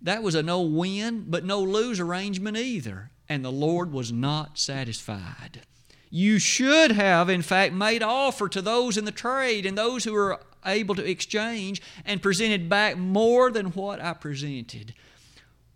That 0.00 0.22
was 0.22 0.34
a 0.34 0.42
no 0.42 0.62
win, 0.62 1.26
but 1.28 1.44
no 1.44 1.60
lose 1.60 2.00
arrangement 2.00 2.56
either, 2.56 3.10
and 3.28 3.44
the 3.44 3.52
Lord 3.52 3.92
was 3.92 4.10
not 4.10 4.58
satisfied. 4.58 5.62
You 6.10 6.40
should 6.40 6.92
have, 6.92 7.28
in 7.28 7.42
fact, 7.42 7.72
made 7.72 8.02
offer 8.02 8.48
to 8.48 8.60
those 8.60 8.96
in 8.96 9.04
the 9.04 9.12
trade 9.12 9.64
and 9.64 9.78
those 9.78 10.02
who 10.02 10.12
were 10.12 10.40
able 10.66 10.96
to 10.96 11.08
exchange 11.08 11.80
and 12.04 12.20
presented 12.20 12.68
back 12.68 12.96
more 12.96 13.50
than 13.50 13.66
what 13.66 14.00
I 14.00 14.12
presented. 14.14 14.92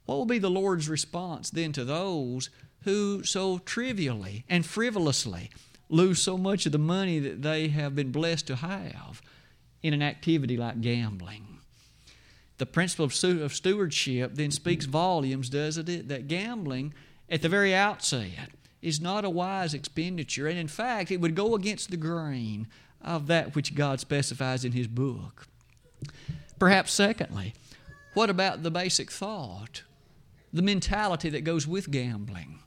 What 0.07 0.17
will 0.17 0.27
be 0.27 0.39
the 0.39 0.51
Lord's 0.51 0.89
response 0.89 1.51
then 1.51 1.73
to 1.73 1.85
those 1.85 2.51
who 2.83 3.23
so 3.23 3.59
trivially 3.59 4.45
and 4.49 4.67
frivolously 4.67 5.51
lose 5.89 6.21
so 6.21 6.37
much 6.37 6.67
of 6.67 6.73
the 6.73 6.79
money 6.79 7.21
that 7.21 7.43
they 7.43 7.69
have 7.69 7.95
been 7.95 8.11
blessed 8.11 8.49
to 8.49 8.57
have 8.57 9.23
in 9.83 9.95
an 9.95 10.03
activity 10.03 10.57
like 10.57 10.81
gambling? 10.81 11.61
The 12.59 12.67
principle 12.67 13.07
of 13.07 13.55
stewardship 13.55 14.35
then 14.35 14.51
speaks 14.51 14.85
volumes, 14.85 15.49
doesn't 15.49 15.89
it? 15.89 16.09
That 16.09 16.29
gambling, 16.29 16.93
at 17.31 17.41
the 17.41 17.49
very 17.49 17.75
outset, 17.75 18.51
is 18.85 19.01
not 19.01 19.25
a 19.25 19.31
wise 19.31 19.73
expenditure. 19.73 20.47
And 20.47 20.59
in 20.59 20.69
fact, 20.69 21.11
it 21.11 21.21
would 21.21 21.35
go 21.35 21.55
against 21.55 21.91
the 21.91 21.97
grain 21.97 22.69
of 23.01 23.27
that 23.29 23.55
which 23.55 23.75
God 23.75 23.99
specifies 23.99 24.65
in 24.65 24.73
His 24.73 24.87
book. 24.87 25.47
Perhaps, 26.59 26.93
secondly, 26.93 27.55
what 28.13 28.31
about 28.31 28.63
the 28.63 28.71
basic 28.71 29.11
thought, 29.11 29.83
the 30.53 30.63
mentality 30.63 31.31
that 31.31 31.45
goes 31.45 31.67
with 31.67 31.91
gambling? 31.91 32.61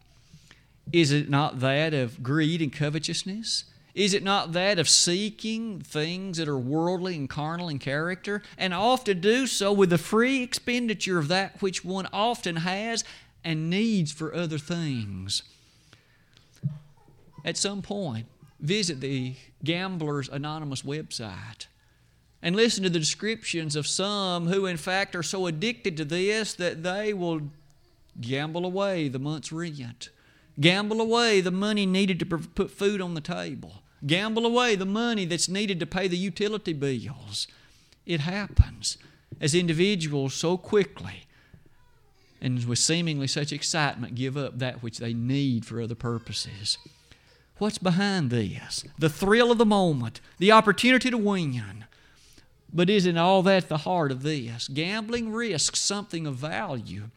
Is 0.92 1.12
it 1.12 1.30
not 1.30 1.60
that 1.60 1.94
of 1.94 2.24
greed 2.24 2.62
and 2.62 2.74
covetousness? 2.74 3.66
Is 3.94 4.14
it 4.14 4.24
not 4.24 4.54
that 4.54 4.78
of 4.80 4.88
seeking 4.88 5.82
things 5.82 6.38
that 6.38 6.48
are 6.48 6.58
worldly 6.58 7.16
and 7.16 7.30
carnal 7.30 7.70
in 7.70 7.80
character, 7.80 8.42
and 8.58 8.74
often 8.74 9.20
do 9.20 9.48
so 9.48 9.72
with 9.74 9.90
the 9.90 9.98
free 9.98 10.44
expenditure 10.44 11.18
of 11.18 11.28
that 11.30 11.62
which 11.62 11.84
one 11.84 12.08
often 12.12 12.58
has 12.58 13.04
and 13.44 13.70
needs 13.70 14.12
for 14.12 14.34
other 14.34 14.58
things? 14.58 15.44
At 17.48 17.56
some 17.56 17.82
point, 17.82 18.28
visit 18.60 19.00
the 19.00 19.34
Gamblers 19.64 20.28
Anonymous 20.28 20.82
website 20.82 21.68
and 22.42 22.58
listen 22.58 22.84
to 22.84 22.90
the 22.90 23.00
descriptions 23.00 23.78
of 23.78 23.88
some 23.88 24.48
who, 24.48 24.66
in 24.66 24.76
fact, 24.76 25.16
are 25.16 25.24
so 25.24 25.48
addicted 25.48 25.96
to 25.96 26.04
this 26.04 26.54
that 26.56 26.84
they 26.84 27.14
will 27.14 27.40
gamble 28.20 28.66
away 28.66 29.08
the 29.08 29.18
month's 29.18 29.54
rent, 29.54 30.10
gamble 30.60 31.00
away 31.00 31.40
the 31.40 31.50
money 31.50 31.86
needed 31.86 32.20
to 32.20 32.26
put 32.26 32.70
food 32.70 33.00
on 33.00 33.14
the 33.14 33.22
table, 33.22 33.82
gamble 34.06 34.46
away 34.46 34.76
the 34.76 34.86
money 34.86 35.24
that's 35.24 35.48
needed 35.48 35.80
to 35.80 35.86
pay 35.86 36.10
the 36.10 36.18
utility 36.18 36.74
bills. 36.74 37.48
It 38.06 38.20
happens 38.20 38.98
as 39.40 39.56
individuals 39.56 40.34
so 40.34 40.58
quickly 40.58 41.24
and 42.42 42.66
with 42.66 42.80
seemingly 42.80 43.28
such 43.28 43.54
excitement 43.54 44.16
give 44.16 44.36
up 44.36 44.60
that 44.60 44.84
which 44.84 44.98
they 44.98 45.14
need 45.14 45.66
for 45.66 45.82
other 45.82 45.96
purposes. 45.96 46.78
What's 47.58 47.78
behind 47.80 48.30
this? 48.30 48.84
The 49.00 49.10
thrill 49.10 49.52
of 49.52 49.58
the 49.58 49.66
moment, 49.66 50.22
the 50.38 50.52
opportunity 50.52 51.10
to 51.10 51.18
win. 51.18 51.86
But 52.72 52.90
isn't 52.90 53.18
all 53.18 53.42
that 53.44 53.70
the 53.70 53.80
heart 53.80 54.12
of 54.12 54.22
this? 54.24 54.68
Gambling 54.68 55.32
risks 55.32 55.80
something 55.80 56.28
of 56.28 56.36
value 56.36 57.10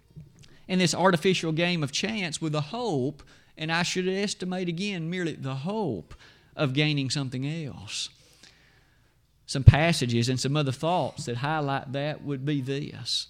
in 0.67 0.79
this 0.79 0.95
artificial 0.95 1.53
game 1.53 1.83
of 1.83 1.93
chance 1.93 2.41
with 2.41 2.53
the 2.53 2.61
hope, 2.61 3.23
and 3.59 3.71
I 3.71 3.83
should 3.83 4.09
estimate 4.09 4.69
again 4.69 5.11
merely 5.11 5.35
the 5.35 5.57
hope 5.57 6.15
of 6.57 6.73
gaining 6.73 7.11
something 7.11 7.47
else. 7.47 8.09
Some 9.47 9.65
passages 9.65 10.29
and 10.29 10.39
some 10.39 10.57
other 10.57 10.73
thoughts 10.73 11.25
that 11.25 11.39
highlight 11.39 11.93
that 11.93 12.23
would 12.23 12.47
be 12.47 12.61
this. 12.61 13.27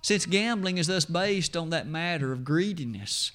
Since 0.00 0.26
gambling 0.26 0.78
is 0.78 0.86
thus 0.86 1.04
based 1.04 1.56
on 1.56 1.70
that 1.70 1.86
matter 1.86 2.32
of 2.32 2.44
greediness, 2.44 3.30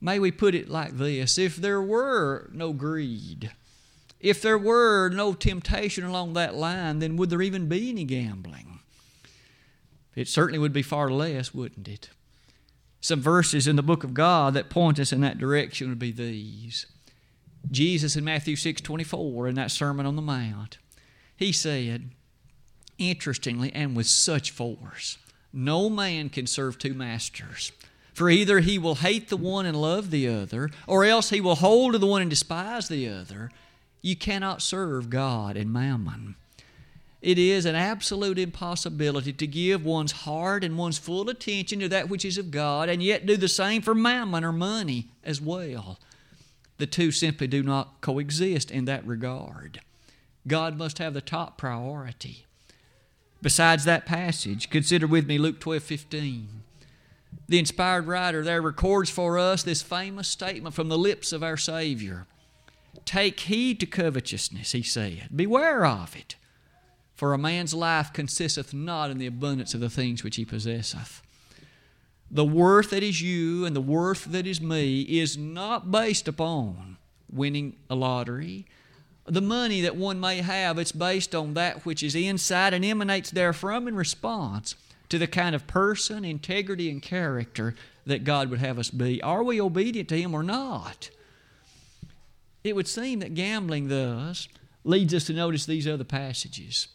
may 0.00 0.18
we 0.18 0.30
put 0.30 0.54
it 0.54 0.68
like 0.68 0.96
this 0.96 1.38
if 1.38 1.56
there 1.56 1.82
were 1.82 2.50
no 2.52 2.72
greed, 2.72 3.52
if 4.20 4.42
there 4.42 4.58
were 4.58 5.08
no 5.08 5.34
temptation 5.34 6.04
along 6.04 6.32
that 6.32 6.54
line, 6.54 6.98
then 6.98 7.16
would 7.16 7.30
there 7.30 7.42
even 7.42 7.68
be 7.68 7.90
any 7.90 8.04
gambling? 8.04 8.80
It 10.14 10.28
certainly 10.28 10.58
would 10.58 10.72
be 10.72 10.82
far 10.82 11.10
less, 11.10 11.52
wouldn't 11.52 11.88
it? 11.88 12.08
Some 13.00 13.20
verses 13.20 13.68
in 13.68 13.76
the 13.76 13.82
book 13.82 14.02
of 14.02 14.14
God 14.14 14.54
that 14.54 14.70
point 14.70 14.98
us 14.98 15.12
in 15.12 15.20
that 15.20 15.38
direction 15.38 15.90
would 15.90 15.98
be 15.98 16.10
these. 16.10 16.86
Jesus 17.70 18.16
in 18.16 18.24
Matthew 18.24 18.56
6 18.56 18.80
24, 18.80 19.48
in 19.48 19.54
that 19.56 19.70
Sermon 19.70 20.06
on 20.06 20.16
the 20.16 20.22
Mount, 20.22 20.78
he 21.36 21.52
said, 21.52 22.10
interestingly 22.98 23.72
and 23.72 23.94
with 23.94 24.06
such 24.06 24.50
force, 24.50 25.18
no 25.52 25.88
man 25.90 26.28
can 26.28 26.46
serve 26.46 26.78
two 26.78 26.94
masters. 26.94 27.72
For 28.16 28.30
either 28.30 28.60
he 28.60 28.78
will 28.78 28.94
hate 28.94 29.28
the 29.28 29.36
one 29.36 29.66
and 29.66 29.78
love 29.78 30.10
the 30.10 30.26
other, 30.26 30.70
or 30.86 31.04
else 31.04 31.28
he 31.28 31.38
will 31.42 31.56
hold 31.56 31.92
to 31.92 31.98
the 31.98 32.06
one 32.06 32.22
and 32.22 32.30
despise 32.30 32.88
the 32.88 33.06
other. 33.10 33.50
You 34.00 34.16
cannot 34.16 34.62
serve 34.62 35.10
God 35.10 35.54
and 35.54 35.70
mammon. 35.70 36.34
It 37.20 37.38
is 37.38 37.66
an 37.66 37.74
absolute 37.74 38.38
impossibility 38.38 39.34
to 39.34 39.46
give 39.46 39.84
one's 39.84 40.12
heart 40.12 40.64
and 40.64 40.78
one's 40.78 40.96
full 40.96 41.28
attention 41.28 41.78
to 41.80 41.90
that 41.90 42.08
which 42.08 42.24
is 42.24 42.38
of 42.38 42.50
God 42.50 42.88
and 42.88 43.02
yet 43.02 43.26
do 43.26 43.36
the 43.36 43.48
same 43.48 43.82
for 43.82 43.94
mammon 43.94 44.44
or 44.44 44.52
money 44.52 45.08
as 45.22 45.38
well. 45.38 45.98
The 46.78 46.86
two 46.86 47.12
simply 47.12 47.48
do 47.48 47.62
not 47.62 48.00
coexist 48.00 48.70
in 48.70 48.86
that 48.86 49.06
regard. 49.06 49.82
God 50.48 50.78
must 50.78 50.96
have 50.96 51.12
the 51.12 51.20
top 51.20 51.58
priority. 51.58 52.46
Besides 53.42 53.84
that 53.84 54.06
passage, 54.06 54.70
consider 54.70 55.06
with 55.06 55.26
me 55.26 55.36
Luke 55.36 55.60
12 55.60 55.82
15. 55.82 56.62
The 57.48 57.58
inspired 57.58 58.06
writer 58.06 58.42
there 58.42 58.62
records 58.62 59.10
for 59.10 59.38
us 59.38 59.62
this 59.62 59.82
famous 59.82 60.28
statement 60.28 60.74
from 60.74 60.88
the 60.88 60.98
lips 60.98 61.32
of 61.32 61.42
our 61.42 61.56
Savior 61.56 62.26
Take 63.04 63.40
heed 63.40 63.78
to 63.80 63.86
covetousness, 63.86 64.72
he 64.72 64.82
said. 64.82 65.28
Beware 65.34 65.86
of 65.86 66.16
it. 66.16 66.34
For 67.14 67.32
a 67.32 67.38
man's 67.38 67.72
life 67.72 68.12
consisteth 68.12 68.74
not 68.74 69.10
in 69.10 69.18
the 69.18 69.26
abundance 69.26 69.74
of 69.74 69.80
the 69.80 69.90
things 69.90 70.24
which 70.24 70.36
he 70.36 70.44
possesseth. 70.44 71.22
The 72.30 72.44
worth 72.44 72.90
that 72.90 73.02
is 73.02 73.22
you 73.22 73.64
and 73.64 73.76
the 73.76 73.80
worth 73.80 74.24
that 74.24 74.46
is 74.46 74.60
me 74.60 75.02
is 75.02 75.38
not 75.38 75.90
based 75.90 76.26
upon 76.26 76.96
winning 77.30 77.76
a 77.88 77.94
lottery, 77.94 78.66
the 79.26 79.40
money 79.40 79.80
that 79.80 79.96
one 79.96 80.20
may 80.20 80.40
have, 80.40 80.78
it's 80.78 80.92
based 80.92 81.34
on 81.34 81.54
that 81.54 81.84
which 81.84 82.02
is 82.02 82.14
inside 82.14 82.74
and 82.74 82.84
emanates 82.84 83.30
therefrom 83.30 83.88
in 83.88 83.96
response 83.96 84.74
to 85.08 85.18
the 85.18 85.26
kind 85.26 85.54
of 85.54 85.66
person, 85.66 86.24
integrity, 86.24 86.90
and 86.90 87.02
character 87.02 87.74
that 88.06 88.24
God 88.24 88.50
would 88.50 88.58
have 88.58 88.78
us 88.78 88.90
be. 88.90 89.22
Are 89.22 89.42
we 89.42 89.60
obedient 89.60 90.08
to 90.10 90.20
Him 90.20 90.34
or 90.34 90.42
not? 90.42 91.10
It 92.64 92.74
would 92.74 92.88
seem 92.88 93.20
that 93.20 93.34
gambling, 93.34 93.88
thus, 93.88 94.48
leads 94.84 95.14
us 95.14 95.24
to 95.24 95.32
notice 95.32 95.66
these 95.66 95.86
other 95.86 96.04
passages. 96.04 96.88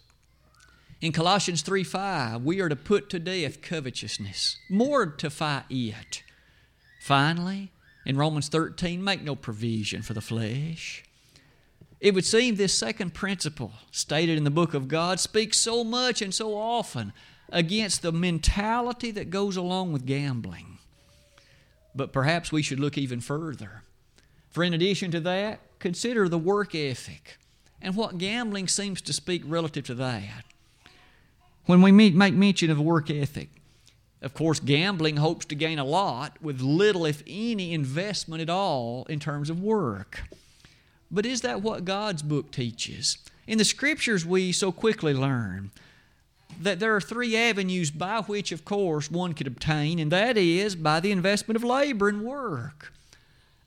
In 1.00 1.12
Colossians 1.12 1.62
3 1.62 1.84
5, 1.84 2.44
we 2.44 2.60
are 2.62 2.70
to 2.70 2.76
put 2.76 3.10
to 3.10 3.20
death 3.20 3.62
covetousness, 3.62 4.58
mortify 4.70 5.62
it. 5.70 6.24
Finally, 7.02 7.72
in 8.06 8.18
Romans 8.18 8.50
13, 8.50 9.04
make 9.04 9.24
no 9.24 9.36
provision 9.36 10.02
for 10.02 10.14
the 10.14 10.22
flesh. 10.22 11.04
It 12.00 12.14
would 12.14 12.26
seem 12.26 12.56
this 12.56 12.74
second 12.74 13.14
principle, 13.14 13.74
stated 13.92 14.38
in 14.38 14.44
the 14.44 14.50
book 14.50 14.74
of 14.74 14.88
God, 14.88 15.20
speaks 15.20 15.58
so 15.58 15.84
much 15.84 16.22
and 16.22 16.34
so 16.34 16.56
often 16.56 17.14
against 17.52 18.02
the 18.02 18.12
mentality 18.12 19.12
that 19.12 19.30
goes 19.30 19.58
along 19.58 19.92
with 19.92 20.06
gambling. 20.06 20.78
But 21.94 22.14
perhaps 22.14 22.52
we 22.52 22.62
should 22.62 22.80
look 22.80 22.98
even 22.98 23.20
further. 23.20 23.84
For 24.50 24.64
in 24.64 24.74
addition 24.74 25.12
to 25.12 25.20
that, 25.22 25.60
consider 25.80 26.28
the 26.28 26.38
work 26.38 26.74
ethic 26.74 27.38
and 27.82 27.96
what 27.96 28.18
gambling 28.18 28.68
seems 28.68 29.02
to 29.02 29.14
speak 29.14 29.42
relative 29.46 29.86
to 29.86 29.96
that. 29.96 30.46
When 31.66 31.82
we 31.82 31.92
make 31.92 32.34
mention 32.34 32.70
of 32.70 32.80
work 32.80 33.10
ethic, 33.10 33.50
of 34.22 34.34
course, 34.34 34.60
gambling 34.60 35.18
hopes 35.18 35.46
to 35.46 35.56
gain 35.56 35.80
a 35.80 35.84
lot 35.84 36.38
with 36.42 36.62
little, 36.62 37.06
if 37.06 37.24
any, 37.26 37.74
investment 37.74 38.42
at 38.42 38.50
all 38.50 39.06
in 39.10 39.20
terms 39.20 39.50
of 39.50 39.62
work. 39.62 40.22
But 41.10 41.26
is 41.26 41.42
that 41.42 41.62
what 41.62 41.86
God's 41.86 42.22
book 42.22 42.52
teaches? 42.52 43.18
In 43.48 43.58
the 43.58 43.66
scriptures, 43.66 44.26
we 44.26 44.52
so 44.52 44.72
quickly 44.72 45.14
learn 45.14 45.72
that 46.60 46.80
there 46.80 46.96
are 46.96 47.02
three 47.02 47.36
avenues 47.36 47.92
by 47.92 48.22
which, 48.22 48.52
of 48.52 48.66
course, 48.66 49.12
one 49.12 49.34
could 49.34 49.48
obtain, 49.48 50.00
and 50.00 50.12
that 50.12 50.38
is 50.38 50.76
by 50.76 51.00
the 51.00 51.12
investment 51.12 51.56
of 51.56 51.64
labor 51.64 52.10
and 52.10 52.24
work. 52.24 52.94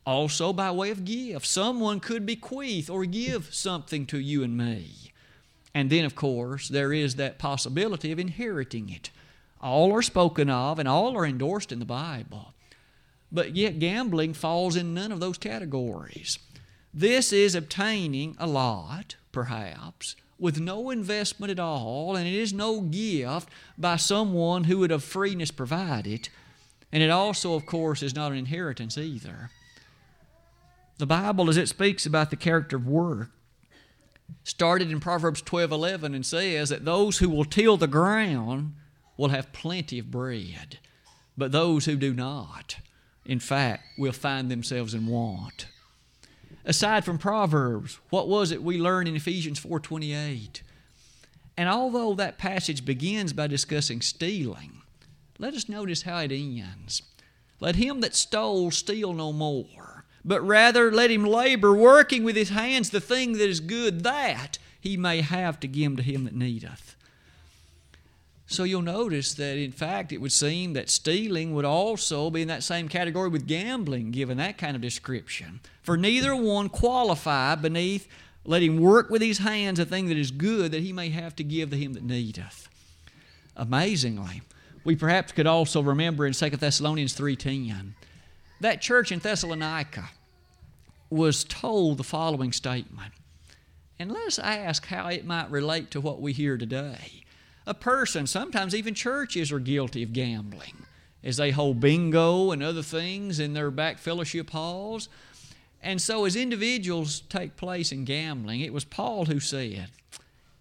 Also, 0.06 0.52
by 0.52 0.70
way 0.70 0.90
of 0.90 1.04
gift. 1.04 1.46
Someone 1.46 2.00
could 2.00 2.26
bequeath 2.26 2.90
or 2.90 3.04
give 3.04 3.54
something 3.54 4.06
to 4.06 4.18
you 4.18 4.42
and 4.42 4.56
me. 4.56 5.12
And 5.74 5.90
then, 5.90 6.04
of 6.04 6.14
course, 6.14 6.68
there 6.68 6.92
is 6.92 7.16
that 7.16 7.38
possibility 7.38 8.12
of 8.12 8.18
inheriting 8.18 8.90
it. 8.90 9.10
All 9.60 9.92
are 9.92 10.02
spoken 10.02 10.50
of 10.50 10.78
and 10.78 10.86
all 10.86 11.16
are 11.16 11.26
endorsed 11.26 11.72
in 11.72 11.78
the 11.78 11.84
Bible. 11.84 12.54
But 13.32 13.56
yet, 13.56 13.78
gambling 13.78 14.34
falls 14.34 14.76
in 14.76 14.94
none 14.94 15.10
of 15.10 15.20
those 15.20 15.38
categories. 15.38 16.38
This 16.92 17.32
is 17.32 17.56
obtaining 17.56 18.36
a 18.38 18.46
lot, 18.46 19.16
perhaps, 19.32 20.14
with 20.44 20.60
no 20.60 20.90
investment 20.90 21.50
at 21.50 21.58
all, 21.58 22.14
and 22.14 22.28
it 22.28 22.34
is 22.34 22.52
no 22.52 22.82
gift 22.82 23.48
by 23.78 23.96
someone 23.96 24.64
who 24.64 24.76
would 24.76 24.92
of 24.92 25.02
freeness 25.02 25.50
provide 25.50 26.06
it. 26.06 26.28
And 26.92 27.02
it 27.02 27.08
also, 27.08 27.54
of 27.54 27.64
course, 27.64 28.02
is 28.02 28.14
not 28.14 28.30
an 28.30 28.36
inheritance 28.36 28.98
either. 28.98 29.48
The 30.98 31.06
Bible, 31.06 31.48
as 31.48 31.56
it 31.56 31.70
speaks 31.70 32.04
about 32.04 32.28
the 32.28 32.36
character 32.36 32.76
of 32.76 32.86
work, 32.86 33.30
started 34.42 34.90
in 34.90 35.00
Proverbs 35.00 35.40
12 35.40 35.72
11 35.72 36.14
and 36.14 36.26
says 36.26 36.68
that 36.68 36.84
those 36.84 37.18
who 37.18 37.30
will 37.30 37.46
till 37.46 37.78
the 37.78 37.86
ground 37.86 38.74
will 39.16 39.30
have 39.30 39.50
plenty 39.54 39.98
of 39.98 40.10
bread, 40.10 40.78
but 41.38 41.52
those 41.52 41.86
who 41.86 41.96
do 41.96 42.12
not, 42.12 42.76
in 43.24 43.40
fact, 43.40 43.84
will 43.96 44.12
find 44.12 44.50
themselves 44.50 44.92
in 44.92 45.06
want 45.06 45.68
aside 46.64 47.04
from 47.04 47.18
Proverbs? 47.18 47.98
What 48.10 48.28
was 48.28 48.50
it 48.50 48.62
we 48.62 48.78
learned 48.78 49.08
in 49.08 49.16
Ephesians 49.16 49.58
4:28? 49.60 50.62
And 51.56 51.68
although 51.68 52.14
that 52.14 52.38
passage 52.38 52.84
begins 52.84 53.32
by 53.32 53.46
discussing 53.46 54.00
stealing, 54.00 54.82
let 55.38 55.54
us 55.54 55.68
notice 55.68 56.02
how 56.02 56.18
it 56.18 56.32
ends. 56.32 57.02
Let 57.60 57.76
him 57.76 58.00
that 58.00 58.14
stole 58.14 58.70
steal 58.70 59.12
no 59.12 59.32
more, 59.32 60.04
but 60.24 60.40
rather 60.42 60.90
let 60.90 61.10
him 61.10 61.24
labor, 61.24 61.74
working 61.74 62.24
with 62.24 62.36
his 62.36 62.48
hands 62.50 62.90
the 62.90 63.00
thing 63.00 63.34
that 63.34 63.48
is 63.48 63.60
good, 63.60 64.02
that 64.02 64.58
he 64.80 64.96
may 64.96 65.20
have 65.20 65.60
to 65.60 65.68
give 65.68 65.96
to 65.96 66.02
him 66.02 66.24
that 66.24 66.34
needeth. 66.34 66.96
So 68.46 68.64
you'll 68.64 68.82
notice 68.82 69.32
that, 69.34 69.56
in 69.56 69.72
fact, 69.72 70.12
it 70.12 70.18
would 70.18 70.32
seem 70.32 70.74
that 70.74 70.90
stealing 70.90 71.54
would 71.54 71.64
also 71.64 72.30
be 72.30 72.42
in 72.42 72.48
that 72.48 72.62
same 72.62 72.88
category 72.88 73.28
with 73.28 73.46
gambling, 73.46 74.10
given 74.10 74.36
that 74.36 74.58
kind 74.58 74.76
of 74.76 74.82
description. 74.82 75.60
For 75.84 75.96
neither 75.96 76.34
one 76.34 76.70
qualify 76.70 77.54
beneath 77.54 78.08
let 78.44 78.62
him 78.62 78.78
work 78.78 79.10
with 79.10 79.22
his 79.22 79.38
hands 79.38 79.78
a 79.78 79.84
thing 79.84 80.08
that 80.08 80.16
is 80.16 80.30
good 80.30 80.72
that 80.72 80.82
he 80.82 80.92
may 80.92 81.10
have 81.10 81.36
to 81.36 81.44
give 81.44 81.70
to 81.70 81.76
him 81.76 81.92
that 81.92 82.02
needeth. 82.02 82.68
Amazingly, 83.56 84.42
we 84.82 84.96
perhaps 84.96 85.32
could 85.32 85.46
also 85.46 85.82
remember 85.82 86.26
in 86.26 86.32
2 86.32 86.50
Thessalonians 86.50 87.16
3.10, 87.16 87.92
that 88.60 88.80
church 88.80 89.12
in 89.12 89.18
Thessalonica 89.18 90.10
was 91.10 91.44
told 91.44 91.98
the 91.98 92.04
following 92.04 92.52
statement. 92.52 93.12
And 93.98 94.10
let 94.10 94.26
us 94.26 94.38
ask 94.38 94.86
how 94.86 95.08
it 95.08 95.24
might 95.24 95.50
relate 95.50 95.90
to 95.92 96.00
what 96.00 96.20
we 96.20 96.32
hear 96.32 96.56
today. 96.56 97.24
A 97.66 97.74
person, 97.74 98.26
sometimes 98.26 98.74
even 98.74 98.94
churches, 98.94 99.52
are 99.52 99.60
guilty 99.60 100.02
of 100.02 100.12
gambling 100.12 100.86
as 101.22 101.36
they 101.36 101.50
hold 101.50 101.80
bingo 101.80 102.50
and 102.50 102.62
other 102.62 102.82
things 102.82 103.38
in 103.38 103.54
their 103.54 103.70
back 103.70 103.98
fellowship 103.98 104.50
halls. 104.50 105.08
And 105.84 106.00
so, 106.00 106.24
as 106.24 106.34
individuals 106.34 107.20
take 107.28 107.58
place 107.58 107.92
in 107.92 108.06
gambling, 108.06 108.60
it 108.60 108.72
was 108.72 108.86
Paul 108.86 109.26
who 109.26 109.38
said, 109.38 109.90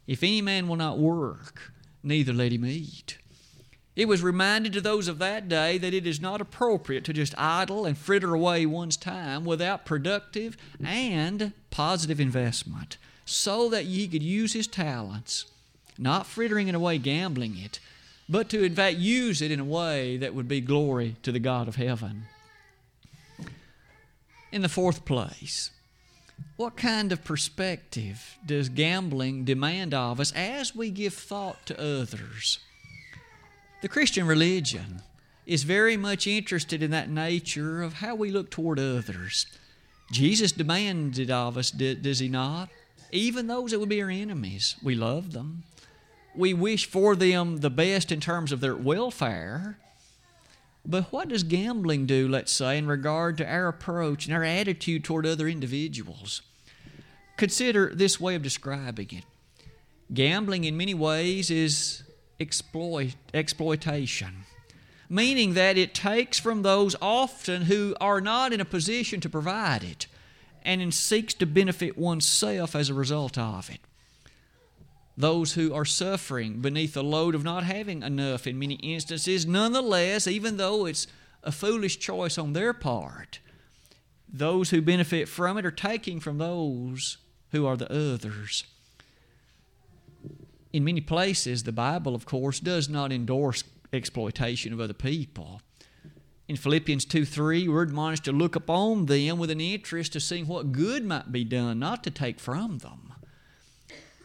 If 0.06 0.22
any 0.22 0.42
man 0.42 0.68
will 0.68 0.76
not 0.76 1.00
work, 1.00 1.72
neither 2.04 2.34
let 2.34 2.52
him 2.52 2.66
eat. 2.66 3.18
It 3.96 4.10
was 4.10 4.22
reminded 4.22 4.74
to 4.74 4.82
those 4.82 5.08
of 5.08 5.20
that 5.20 5.48
day 5.48 5.78
that 5.78 5.94
it 5.94 6.06
is 6.06 6.20
not 6.20 6.42
appropriate 6.42 7.06
to 7.06 7.14
just 7.14 7.34
idle 7.38 7.86
and 7.86 7.98
fritter 7.98 8.34
away 8.34 8.66
one's 8.66 8.98
time 8.98 9.46
without 9.46 9.86
productive 9.86 10.58
and 10.84 11.54
positive 11.72 12.20
investment 12.20 12.98
so 13.24 13.70
that 13.70 13.86
he 13.86 14.10
could 14.10 14.24
use 14.24 14.52
his 14.52 14.68
talents, 14.68 15.46
not 15.98 16.26
frittering 16.26 16.68
it 16.68 16.76
away 16.76 16.98
gambling 16.98 17.58
it, 17.58 17.80
but 18.28 18.50
to 18.50 18.62
in 18.62 18.76
fact 18.76 18.98
use 18.98 19.42
it 19.42 19.52
in 19.52 19.60
a 19.62 19.66
way 19.66 20.18
that 20.18 20.34
would 20.34 20.50
be 20.50 20.60
glory 20.60 21.16
to 21.24 21.32
the 21.32 21.40
God 21.40 21.70
of 21.70 21.78
heaven. 21.78 22.26
In 24.54 24.62
the 24.62 24.70
fourth 24.70 25.04
place, 25.04 25.72
what 26.58 26.78
kind 26.78 27.12
of 27.12 27.24
perspective 27.24 28.38
does 28.46 28.70
gambling 28.70 29.46
demand 29.46 29.96
of 29.96 30.20
us 30.20 30.32
as 30.34 30.76
we 30.76 30.92
give 30.92 31.16
thought 31.16 31.66
to 31.66 31.82
others? 31.82 32.60
The 33.82 33.88
Christian 33.88 34.28
religion 34.28 35.02
is 35.48 35.64
very 35.64 35.98
much 35.98 36.28
interested 36.28 36.84
in 36.84 36.92
that 36.92 37.10
nature 37.10 37.82
of 37.82 37.94
how 37.94 38.14
we 38.14 38.30
look 38.30 38.52
toward 38.52 38.78
others. 38.78 39.48
Jesus 40.12 40.52
demands 40.52 41.18
it 41.18 41.32
of 41.32 41.58
us, 41.58 41.72
does 41.72 42.20
he 42.20 42.28
not? 42.28 42.70
Even 43.12 43.48
those 43.48 43.72
that 43.72 43.80
would 43.80 43.90
be 43.90 44.04
our 44.04 44.12
enemies, 44.12 44.76
we 44.84 44.94
love 44.94 45.32
them. 45.32 45.64
We 46.36 46.54
wish 46.54 46.86
for 46.86 47.16
them 47.16 47.58
the 47.58 47.72
best 47.72 48.12
in 48.12 48.20
terms 48.20 48.52
of 48.52 48.60
their 48.60 48.76
welfare. 48.76 49.80
But 50.86 51.12
what 51.12 51.30
does 51.30 51.44
gambling 51.44 52.06
do, 52.06 52.28
let's 52.28 52.52
say, 52.52 52.78
in 52.78 52.88
regard 52.88 53.38
to 53.38 53.48
our 53.48 53.68
approach 53.68 54.26
and 54.26 54.36
our 54.36 54.44
attitude 54.44 55.04
toward 55.04 55.26
other 55.26 55.48
individuals? 55.48 56.42
Consider 57.38 57.94
this 57.96 58.20
way 58.20 58.36
of 58.36 58.44
describing 58.44 59.10
it. 59.12 59.24
Gambling, 60.14 60.66
in 60.66 60.76
many 60.76 60.94
ways, 60.94 61.50
is 61.50 62.04
exploit, 62.40 63.16
exploitation, 63.34 64.44
meaning 65.10 65.54
that 65.54 65.78
it 65.78 65.94
takes 65.94 66.38
from 66.40 66.62
those 66.62 66.96
often 67.02 67.64
who 67.64 67.96
are 68.02 68.20
not 68.20 68.52
in 68.52 68.60
a 68.60 68.66
position 68.66 69.22
to 69.22 69.30
provide 69.30 69.84
it 69.84 70.08
and 70.64 70.94
seeks 70.94 71.34
to 71.36 71.46
benefit 71.46 71.98
oneself 71.98 72.76
as 72.76 72.90
a 72.90 72.94
result 72.94 73.38
of 73.38 73.70
it 73.70 73.80
those 75.16 75.54
who 75.54 75.74
are 75.74 75.86
suffering 75.86 76.60
beneath 76.60 76.94
the 76.94 77.04
load 77.04 77.36
of 77.36 77.44
not 77.44 77.64
having 77.64 78.02
enough 78.02 78.48
in 78.48 78.58
many 78.58 78.76
instances. 78.76 79.46
Nonetheless, 79.46 80.28
even 80.28 80.58
though 80.58 80.86
it's 80.86 81.08
a 81.44 81.52
foolish 81.52 82.00
choice 82.00 82.38
on 82.38 82.54
their 82.54 82.74
part, 82.74 83.40
those 84.28 84.72
who 84.72 84.82
benefit 84.82 85.30
from 85.30 85.58
it 85.58 85.66
are 85.66 85.72
taking 85.72 86.20
from 86.20 86.40
those 86.40 87.18
who 87.52 87.66
are 87.66 87.78
the 87.78 87.92
others. 87.92 88.64
In 90.72 90.84
many 90.84 91.02
places, 91.02 91.64
the 91.64 91.72
Bible, 91.72 92.16
of 92.16 92.26
course, 92.26 92.60
does 92.60 92.90
not 92.90 93.12
endorse 93.12 93.64
exploitation 93.94 94.74
of 94.74 94.80
other 94.80 94.94
people. 94.94 95.62
In 96.48 96.56
Philippians 96.56 97.06
2 97.06 97.26
3, 97.26 97.68
we're 97.68 97.84
admonished 97.84 98.26
to 98.26 98.32
look 98.32 98.56
upon 98.56 99.06
them 99.06 99.38
with 99.38 99.52
an 99.52 99.62
interest 99.62 100.14
to 100.14 100.20
seeing 100.20 100.48
what 100.48 100.72
good 100.72 101.06
might 101.06 101.32
be 101.32 101.44
done, 101.44 101.78
not 101.78 102.04
to 102.04 102.12
take 102.12 102.40
from 102.40 102.80
them. 102.80 103.13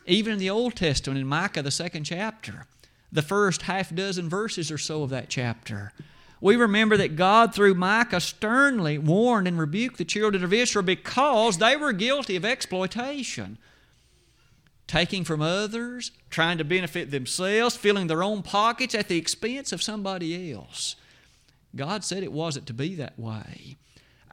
Even 0.08 0.32
in 0.32 0.38
the 0.38 0.50
Old 0.50 0.74
Testament, 0.74 1.20
in 1.20 1.26
Micah, 1.26 1.62
the 1.62 1.70
second 1.70 2.04
chapter, 2.04 2.64
the 3.12 3.22
first 3.22 3.62
half 3.62 3.94
dozen 3.94 4.28
verses 4.28 4.72
or 4.72 4.78
so 4.78 5.02
of 5.02 5.10
that 5.10 5.28
chapter, 5.28 5.92
we 6.40 6.56
remember 6.56 6.96
that 6.96 7.14
God, 7.14 7.54
through 7.54 7.74
Micah, 7.74 8.20
sternly 8.20 8.96
warned 8.96 9.46
and 9.46 9.58
rebuked 9.58 9.98
the 9.98 10.06
children 10.06 10.42
of 10.42 10.52
Israel 10.52 10.84
because 10.84 11.58
they 11.58 11.76
were 11.76 11.92
guilty 11.92 12.36
of 12.36 12.44
exploitation. 12.44 13.58
Taking 14.86 15.24
from 15.24 15.42
others, 15.42 16.10
trying 16.30 16.56
to 16.56 16.64
benefit 16.64 17.10
themselves, 17.10 17.76
filling 17.76 18.06
their 18.06 18.22
own 18.22 18.42
pockets 18.42 18.94
at 18.94 19.08
the 19.08 19.18
expense 19.18 19.72
of 19.72 19.82
somebody 19.82 20.50
else. 20.52 20.96
God 21.76 22.02
said 22.02 22.22
it 22.22 22.32
wasn't 22.32 22.66
to 22.68 22.72
be 22.72 22.94
that 22.94 23.18
way. 23.18 23.76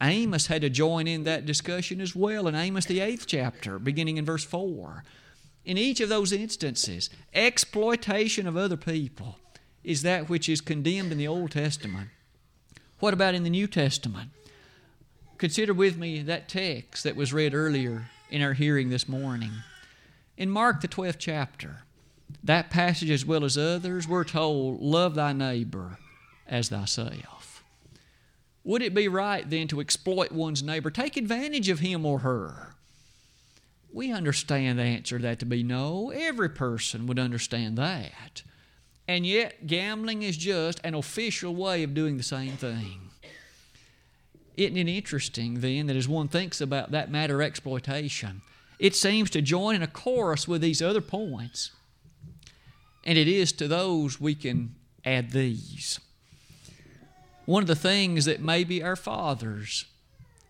Amos 0.01 0.47
had 0.47 0.61
to 0.61 0.69
join 0.69 1.07
in 1.07 1.23
that 1.23 1.45
discussion 1.45 1.99
as 1.99 2.15
well 2.15 2.47
in 2.47 2.55
Amos, 2.55 2.85
the 2.85 3.01
eighth 3.01 3.25
chapter, 3.27 3.77
beginning 3.77 4.15
in 4.15 4.23
verse 4.23 4.45
4. 4.45 5.03
In 5.65 5.77
each 5.79 5.99
of 5.99 6.09
those 6.09 6.31
instances, 6.31 7.09
exploitation 7.33 8.45
of 8.45 8.55
other 8.55 8.77
people 8.77 9.39
is 9.83 10.03
that 10.03 10.29
which 10.29 10.47
is 10.47 10.61
condemned 10.61 11.11
in 11.11 11.17
the 11.17 11.27
Old 11.27 11.51
Testament. 11.51 12.09
What 12.99 13.13
about 13.13 13.35
in 13.35 13.43
the 13.43 13.49
New 13.49 13.67
Testament? 13.67 14.29
Consider 15.37 15.73
with 15.73 15.97
me 15.97 16.21
that 16.21 16.47
text 16.47 17.03
that 17.03 17.15
was 17.15 17.33
read 17.33 17.53
earlier 17.53 18.09
in 18.29 18.41
our 18.41 18.53
hearing 18.53 18.89
this 18.89 19.09
morning. 19.09 19.51
In 20.37 20.49
Mark, 20.49 20.81
the 20.81 20.87
12th 20.87 21.17
chapter, 21.17 21.83
that 22.43 22.69
passage 22.69 23.09
as 23.09 23.25
well 23.25 23.43
as 23.43 23.57
others, 23.57 24.07
we're 24.07 24.23
told, 24.23 24.81
Love 24.81 25.15
thy 25.15 25.33
neighbor 25.33 25.97
as 26.47 26.69
thyself. 26.69 27.63
Would 28.63 28.81
it 28.81 28.93
be 28.93 29.07
right 29.07 29.47
then 29.47 29.67
to 29.69 29.81
exploit 29.81 30.31
one's 30.31 30.63
neighbor, 30.63 30.89
take 30.89 31.17
advantage 31.17 31.69
of 31.69 31.79
him 31.79 32.05
or 32.05 32.19
her? 32.19 32.74
We 33.95 34.11
understand 34.11 34.77
the 34.77 34.83
answer 34.83 35.17
to 35.17 35.23
that 35.23 35.39
to 35.39 35.45
be 35.45 35.63
no. 35.63 36.11
Every 36.13 36.49
person 36.49 37.07
would 37.07 37.17
understand 37.17 37.77
that. 37.77 38.43
And 39.07 39.25
yet, 39.25 39.67
gambling 39.67 40.21
is 40.21 40.35
just 40.35 40.81
an 40.83 40.95
official 40.95 41.55
way 41.55 41.81
of 41.81 41.93
doing 41.93 42.17
the 42.17 42.23
same 42.23 42.57
thing. 42.57 43.11
Isn't 44.57 44.75
it 44.75 44.89
interesting 44.89 45.61
then 45.61 45.87
that 45.87 45.95
as 45.95 46.09
one 46.09 46.27
thinks 46.27 46.59
about 46.59 46.91
that 46.91 47.09
matter 47.09 47.41
of 47.41 47.47
exploitation, 47.47 48.41
it 48.79 48.97
seems 48.97 49.29
to 49.29 49.41
join 49.41 49.75
in 49.75 49.81
a 49.81 49.87
chorus 49.87 50.45
with 50.45 50.59
these 50.59 50.81
other 50.81 50.99
points. 50.99 51.71
And 53.05 53.17
it 53.17 53.29
is 53.29 53.53
to 53.53 53.67
those 53.69 54.19
we 54.19 54.35
can 54.35 54.75
add 55.05 55.31
these. 55.31 56.01
One 57.45 57.63
of 57.63 57.67
the 57.67 57.77
things 57.77 58.25
that 58.25 58.41
maybe 58.41 58.83
our 58.83 58.97
fathers 58.97 59.85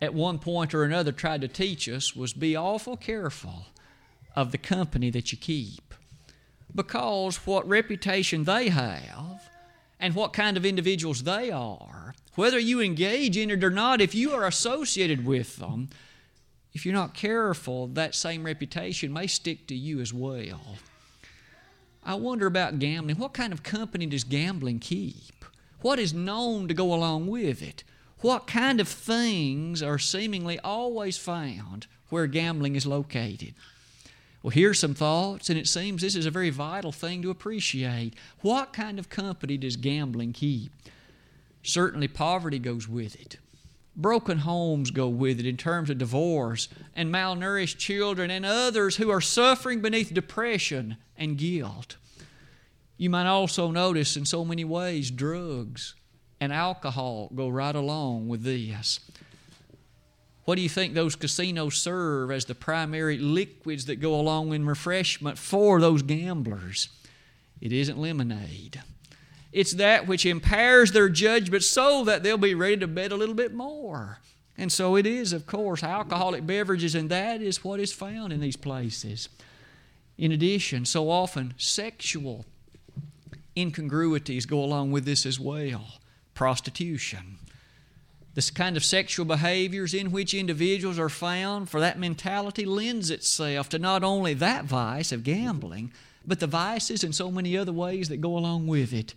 at 0.05 0.13
one 0.13 0.39
point 0.39 0.73
or 0.73 0.83
another 0.83 1.11
tried 1.11 1.41
to 1.41 1.47
teach 1.47 1.89
us 1.89 2.15
was 2.15 2.31
be 2.31 2.55
awful 2.55 2.95
careful 2.95 3.65
of 4.35 4.51
the 4.51 4.57
company 4.57 5.09
that 5.09 5.31
you 5.31 5.37
keep. 5.37 5.93
Because 6.73 7.37
what 7.45 7.67
reputation 7.67 8.43
they 8.43 8.69
have 8.69 9.49
and 9.99 10.15
what 10.15 10.33
kind 10.33 10.57
of 10.57 10.65
individuals 10.65 11.23
they 11.23 11.51
are, 11.51 12.15
whether 12.35 12.59
you 12.59 12.81
engage 12.81 13.37
in 13.37 13.49
it 13.49 13.63
or 13.63 13.69
not, 13.69 14.01
if 14.01 14.13
you 14.13 14.31
are 14.31 14.45
associated 14.45 15.25
with 15.25 15.57
them, 15.57 15.89
if 16.73 16.85
you're 16.85 16.93
not 16.93 17.13
careful, 17.13 17.87
that 17.87 18.13
same 18.13 18.43
reputation 18.43 19.13
may 19.13 19.27
stick 19.27 19.67
to 19.67 19.75
you 19.75 20.01
as 20.01 20.13
well. 20.13 20.77
I 22.03 22.15
wonder 22.15 22.45
about 22.45 22.79
gambling. 22.79 23.17
What 23.17 23.33
kind 23.33 23.53
of 23.53 23.63
company 23.63 24.05
does 24.05 24.25
gambling 24.25 24.79
keep? 24.79 25.45
What 25.81 25.97
is 25.97 26.13
known 26.13 26.67
to 26.67 26.73
go 26.73 26.93
along 26.93 27.27
with 27.27 27.61
it? 27.61 27.83
What 28.21 28.47
kind 28.47 28.79
of 28.79 28.87
things 28.87 29.83
are 29.83 29.99
seemingly 29.99 30.59
always 30.59 31.17
found 31.17 31.87
where 32.09 32.27
gambling 32.27 32.75
is 32.75 32.85
located? 32.85 33.53
Well, 34.41 34.51
here's 34.51 34.79
some 34.79 34.93
thoughts, 34.93 35.49
and 35.49 35.57
it 35.57 35.67
seems 35.67 36.01
this 36.01 36.15
is 36.15 36.25
a 36.25 36.31
very 36.31 36.51
vital 36.51 36.91
thing 36.91 37.21
to 37.23 37.31
appreciate. 37.31 38.13
What 38.41 38.73
kind 38.73 38.99
of 38.99 39.09
company 39.09 39.57
does 39.57 39.75
gambling 39.75 40.33
keep? 40.33 40.71
Certainly, 41.63 42.09
poverty 42.09 42.59
goes 42.59 42.87
with 42.87 43.19
it. 43.19 43.37
Broken 43.95 44.39
homes 44.39 44.91
go 44.91 45.07
with 45.07 45.39
it 45.39 45.45
in 45.47 45.57
terms 45.57 45.89
of 45.89 45.97
divorce 45.97 46.67
and 46.95 47.11
malnourished 47.11 47.77
children 47.77 48.29
and 48.29 48.45
others 48.45 48.97
who 48.97 49.09
are 49.09 49.21
suffering 49.21 49.81
beneath 49.81 50.13
depression 50.13 50.97
and 51.17 51.37
guilt. 51.37 51.95
You 52.97 53.09
might 53.09 53.25
also 53.25 53.71
notice 53.71 54.15
in 54.15 54.25
so 54.25 54.45
many 54.45 54.63
ways 54.63 55.11
drugs 55.11 55.95
and 56.39 56.51
alcohol 56.51 57.29
go 57.33 57.49
right 57.49 57.75
along 57.75 58.27
with 58.27 58.43
this. 58.43 58.99
What 60.45 60.55
do 60.55 60.61
you 60.61 60.69
think 60.69 60.93
those 60.93 61.15
casinos 61.15 61.75
serve 61.75 62.29
as 62.29 62.45
the 62.45 62.53
primary 62.53 63.17
liquids 63.17 63.85
that 63.85 63.95
go 63.95 64.19
along 64.19 64.53
in 64.53 64.65
refreshment 64.65 65.37
for 65.37 65.81
those 65.81 66.03
gamblers? 66.03 66.89
It 67.61 67.73
isn't 67.73 67.97
lemonade. 67.97 68.81
It's 69.51 69.71
that 69.73 70.05
which 70.05 70.25
impairs 70.25 70.91
their 70.91 71.09
judgment 71.09 71.63
so 71.63 72.03
that 72.03 72.21
they'll 72.21 72.37
be 72.37 72.53
ready 72.53 72.77
to 72.77 72.87
bet 72.87 73.11
a 73.11 73.15
little 73.15 73.33
bit 73.33 73.53
more. 73.53 74.19
And 74.57 74.71
so 74.71 74.95
it 74.95 75.05
is, 75.05 75.33
of 75.33 75.47
course, 75.47 75.83
alcoholic 75.83 76.45
beverages, 76.45 76.93
and 76.93 77.09
that 77.09 77.41
is 77.41 77.63
what 77.63 77.79
is 77.79 77.91
found 77.91 78.31
in 78.31 78.39
these 78.39 78.55
places. 78.55 79.29
In 80.17 80.31
addition, 80.31 80.85
so 80.85 81.09
often 81.09 81.55
sexual 81.57 82.45
incongruities 83.57 84.45
go 84.45 84.63
along 84.63 84.91
with 84.91 85.05
this 85.05 85.25
as 85.25 85.39
well 85.39 85.99
prostitution. 86.35 87.39
This 88.35 88.51
kind 88.51 88.77
of 88.77 88.85
sexual 88.85 89.25
behaviors 89.25 89.93
in 89.93 90.11
which 90.11 90.33
individuals 90.33 90.99
are 90.99 91.09
found, 91.09 91.69
for 91.69 91.79
that 91.79 91.97
mentality 91.97 92.65
lends 92.65 93.09
itself 93.09 93.69
to 93.69 93.79
not 93.79 94.03
only 94.03 94.33
that 94.35 94.65
vice 94.65 95.11
of 95.11 95.23
gambling, 95.23 95.91
but 96.27 96.39
the 96.39 96.47
vices 96.47 97.03
and 97.03 97.15
so 97.15 97.31
many 97.31 97.57
other 97.57 97.71
ways 97.71 98.09
that 98.09 98.21
go 98.21 98.37
along 98.37 98.67
with 98.67 98.93
it. 98.93 99.13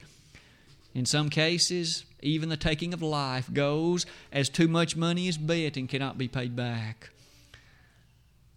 In 0.94 1.04
some 1.04 1.28
cases, 1.30 2.04
even 2.22 2.48
the 2.48 2.56
taking 2.56 2.94
of 2.94 3.02
life 3.02 3.52
goes 3.52 4.06
as 4.32 4.48
too 4.48 4.68
much 4.68 4.96
money 4.96 5.28
is 5.28 5.36
bet 5.36 5.76
and 5.76 5.88
cannot 5.88 6.16
be 6.16 6.28
paid 6.28 6.56
back. 6.56 7.10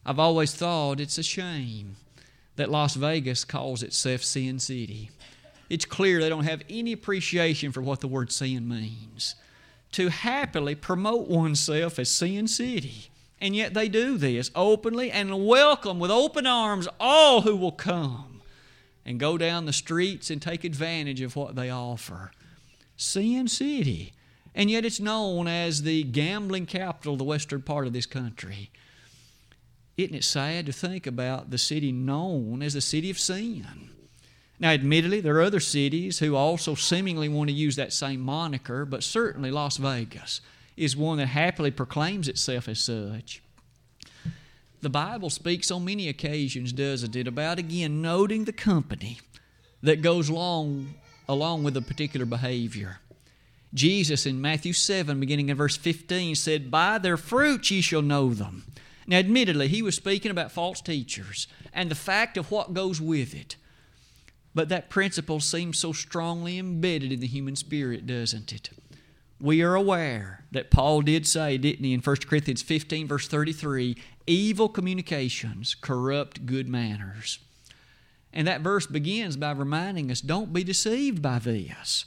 I've 0.05 0.19
always 0.19 0.53
thought 0.53 0.99
it's 0.99 1.17
a 1.17 1.23
shame 1.23 1.95
that 2.55 2.71
Las 2.71 2.95
Vegas 2.95 3.43
calls 3.43 3.83
itself 3.83 4.23
Sin 4.23 4.59
City. 4.59 5.09
It's 5.71 5.85
clear 5.85 6.19
they 6.19 6.27
don't 6.27 6.43
have 6.43 6.63
any 6.69 6.91
appreciation 6.91 7.71
for 7.71 7.81
what 7.81 8.01
the 8.01 8.07
word 8.09 8.29
sin 8.29 8.67
means 8.67 9.35
to 9.93 10.09
happily 10.09 10.75
promote 10.75 11.29
oneself 11.29 11.97
as 11.97 12.09
Sin 12.09 12.49
City. 12.49 13.09
And 13.39 13.55
yet 13.55 13.73
they 13.73 13.87
do 13.87 14.17
this 14.17 14.51
openly 14.53 15.11
and 15.11 15.47
welcome 15.47 15.97
with 15.97 16.11
open 16.11 16.45
arms 16.45 16.89
all 16.99 17.43
who 17.43 17.55
will 17.55 17.71
come 17.71 18.41
and 19.05 19.17
go 19.17 19.37
down 19.37 19.65
the 19.65 19.71
streets 19.71 20.29
and 20.29 20.41
take 20.41 20.65
advantage 20.65 21.21
of 21.21 21.37
what 21.37 21.55
they 21.55 21.69
offer. 21.69 22.33
Sin 22.97 23.47
City. 23.47 24.11
And 24.53 24.69
yet 24.69 24.83
it's 24.83 24.99
known 24.99 25.47
as 25.47 25.83
the 25.83 26.03
gambling 26.03 26.65
capital 26.65 27.13
of 27.13 27.19
the 27.19 27.23
western 27.23 27.61
part 27.61 27.87
of 27.87 27.93
this 27.93 28.05
country. 28.05 28.71
Isn't 29.95 30.15
it 30.15 30.25
sad 30.25 30.65
to 30.65 30.73
think 30.73 31.07
about 31.07 31.49
the 31.49 31.57
city 31.57 31.93
known 31.93 32.61
as 32.61 32.73
the 32.73 32.81
city 32.81 33.09
of 33.09 33.17
sin? 33.17 33.91
Now, 34.61 34.69
admittedly, 34.69 35.21
there 35.21 35.35
are 35.37 35.41
other 35.41 35.59
cities 35.59 36.19
who 36.19 36.35
also 36.35 36.75
seemingly 36.75 37.27
want 37.27 37.49
to 37.49 37.55
use 37.55 37.75
that 37.77 37.91
same 37.91 38.21
moniker, 38.21 38.85
but 38.85 39.03
certainly 39.03 39.49
Las 39.49 39.77
Vegas 39.77 40.39
is 40.77 40.95
one 40.95 41.17
that 41.17 41.29
happily 41.29 41.71
proclaims 41.71 42.27
itself 42.27 42.69
as 42.69 42.79
such. 42.79 43.41
The 44.81 44.89
Bible 44.89 45.31
speaks 45.31 45.71
on 45.71 45.83
many 45.83 46.07
occasions, 46.07 46.73
doesn't 46.73 47.15
it, 47.15 47.27
about 47.27 47.57
again 47.57 48.03
noting 48.03 48.45
the 48.45 48.53
company 48.53 49.19
that 49.81 50.03
goes 50.03 50.29
along, 50.29 50.93
along 51.27 51.63
with 51.63 51.75
a 51.75 51.81
particular 51.81 52.27
behavior. 52.27 52.99
Jesus 53.73 54.27
in 54.27 54.41
Matthew 54.41 54.73
7, 54.73 55.19
beginning 55.19 55.49
in 55.49 55.57
verse 55.57 55.75
15, 55.75 56.35
said, 56.35 56.69
By 56.69 56.99
their 56.99 57.17
fruits 57.17 57.71
ye 57.71 57.81
shall 57.81 58.03
know 58.03 58.31
them. 58.31 58.65
Now, 59.07 59.17
admittedly, 59.17 59.69
he 59.69 59.81
was 59.81 59.95
speaking 59.95 60.29
about 60.29 60.51
false 60.51 60.81
teachers 60.81 61.47
and 61.73 61.89
the 61.89 61.95
fact 61.95 62.37
of 62.37 62.51
what 62.51 62.75
goes 62.75 63.01
with 63.01 63.33
it. 63.33 63.55
But 64.53 64.69
that 64.69 64.89
principle 64.89 65.39
seems 65.39 65.79
so 65.79 65.93
strongly 65.93 66.59
embedded 66.59 67.11
in 67.11 67.19
the 67.19 67.27
human 67.27 67.55
spirit, 67.55 68.05
doesn't 68.05 68.51
it? 68.51 68.69
We 69.39 69.61
are 69.63 69.75
aware 69.75 70.43
that 70.51 70.69
Paul 70.69 71.01
did 71.01 71.25
say, 71.25 71.57
didn't 71.57 71.83
he, 71.83 71.93
in 71.93 72.01
1 72.01 72.15
Corinthians 72.27 72.61
15, 72.61 73.07
verse 73.07 73.27
33, 73.27 73.97
evil 74.27 74.69
communications 74.69 75.73
corrupt 75.73 76.45
good 76.45 76.67
manners. 76.69 77.39
And 78.33 78.47
that 78.47 78.61
verse 78.61 78.85
begins 78.85 79.37
by 79.37 79.51
reminding 79.51 80.11
us 80.11 80.21
don't 80.21 80.53
be 80.53 80.63
deceived 80.63 81.21
by 81.21 81.39
this. 81.39 82.05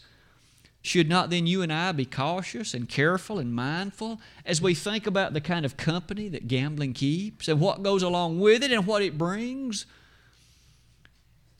Should 0.80 1.08
not 1.08 1.30
then 1.30 1.46
you 1.46 1.62
and 1.62 1.72
I 1.72 1.92
be 1.92 2.04
cautious 2.04 2.74
and 2.74 2.88
careful 2.88 3.38
and 3.38 3.54
mindful 3.54 4.20
as 4.44 4.60
we 4.60 4.74
think 4.74 5.06
about 5.06 5.32
the 5.32 5.40
kind 5.40 5.64
of 5.64 5.78
company 5.78 6.28
that 6.28 6.46
gambling 6.46 6.92
keeps 6.92 7.48
and 7.48 7.58
what 7.58 7.82
goes 7.82 8.02
along 8.02 8.38
with 8.38 8.62
it 8.62 8.70
and 8.70 8.86
what 8.86 9.02
it 9.02 9.16
brings? 9.16 9.86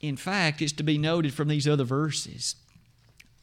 In 0.09 0.17
fact, 0.17 0.61
it's 0.61 0.73
to 0.73 0.83
be 0.83 0.99
noted 0.99 1.33
from 1.33 1.49
these 1.49 1.67
other 1.67 1.85
verses. 1.85 2.57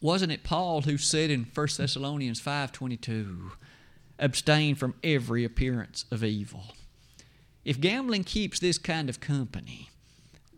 Wasn't 0.00 0.32
it 0.32 0.44
Paul 0.44 0.82
who 0.82 0.96
said 0.96 1.30
in 1.30 1.44
1 1.44 1.76
Thessalonians 1.76 2.40
5:22, 2.40 3.52
abstain 4.18 4.74
from 4.74 4.94
every 5.02 5.44
appearance 5.44 6.04
of 6.10 6.22
evil? 6.22 6.74
If 7.64 7.80
gambling 7.80 8.24
keeps 8.24 8.58
this 8.58 8.78
kind 8.78 9.08
of 9.08 9.20
company, 9.20 9.90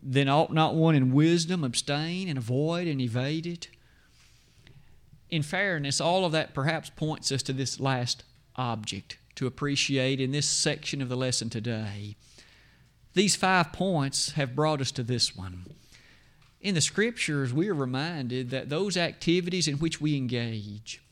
then 0.02 0.28
ought 0.28 0.52
not 0.52 0.74
one 0.74 0.94
in 0.94 1.12
wisdom 1.12 1.64
abstain 1.64 2.28
and 2.28 2.38
avoid 2.38 2.86
and 2.86 3.00
evade 3.00 3.46
it? 3.46 3.68
In 5.30 5.42
fairness, 5.42 6.00
all 6.00 6.24
of 6.24 6.32
that 6.32 6.54
perhaps 6.54 6.90
points 6.90 7.32
us 7.32 7.42
to 7.44 7.52
this 7.52 7.80
last 7.80 8.24
object 8.56 9.18
to 9.36 9.46
appreciate 9.46 10.20
in 10.20 10.32
this 10.32 10.48
section 10.48 11.00
of 11.02 11.08
the 11.08 11.16
lesson 11.16 11.50
today. 11.50 12.16
These 13.14 13.36
five 13.36 13.72
points 13.72 14.32
have 14.32 14.54
brought 14.54 14.80
us 14.80 14.92
to 14.92 15.02
this 15.02 15.34
one 15.36 15.66
in 16.64 16.74
the 16.74 16.80
scriptures, 16.80 17.52
we 17.52 17.68
are 17.68 17.74
reminded 17.74 18.48
that 18.48 18.70
those 18.70 18.96
activities 18.96 19.68
in 19.68 19.76
which 19.76 20.00
we 20.00 20.16
engage 20.16 21.02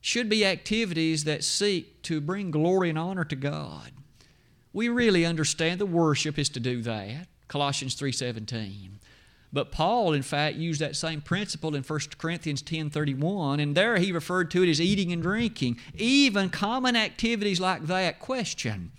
should 0.00 0.28
be 0.28 0.44
activities 0.44 1.22
that 1.22 1.44
seek 1.44 2.02
to 2.02 2.20
bring 2.20 2.50
glory 2.50 2.90
and 2.90 2.98
honor 2.98 3.24
to 3.24 3.36
God. 3.36 3.92
We 4.72 4.88
really 4.88 5.24
understand 5.24 5.80
the 5.80 5.86
worship 5.86 6.36
is 6.36 6.48
to 6.50 6.60
do 6.60 6.82
that. 6.82 7.28
Colossians 7.46 7.94
3:17. 7.94 8.98
But 9.52 9.70
Paul 9.70 10.12
in 10.12 10.22
fact 10.22 10.56
used 10.56 10.80
that 10.80 10.96
same 10.96 11.20
principle 11.20 11.76
in 11.76 11.84
1 11.84 12.18
Corinthians 12.18 12.60
10:31 12.60 13.60
and 13.60 13.76
there 13.76 13.98
he 13.98 14.10
referred 14.10 14.50
to 14.50 14.64
it 14.64 14.68
as 14.68 14.80
eating 14.80 15.12
and 15.12 15.22
drinking. 15.22 15.78
Even 15.94 16.50
common 16.50 16.96
activities 16.96 17.60
like 17.60 17.86
that 17.86 18.18
question 18.18 18.90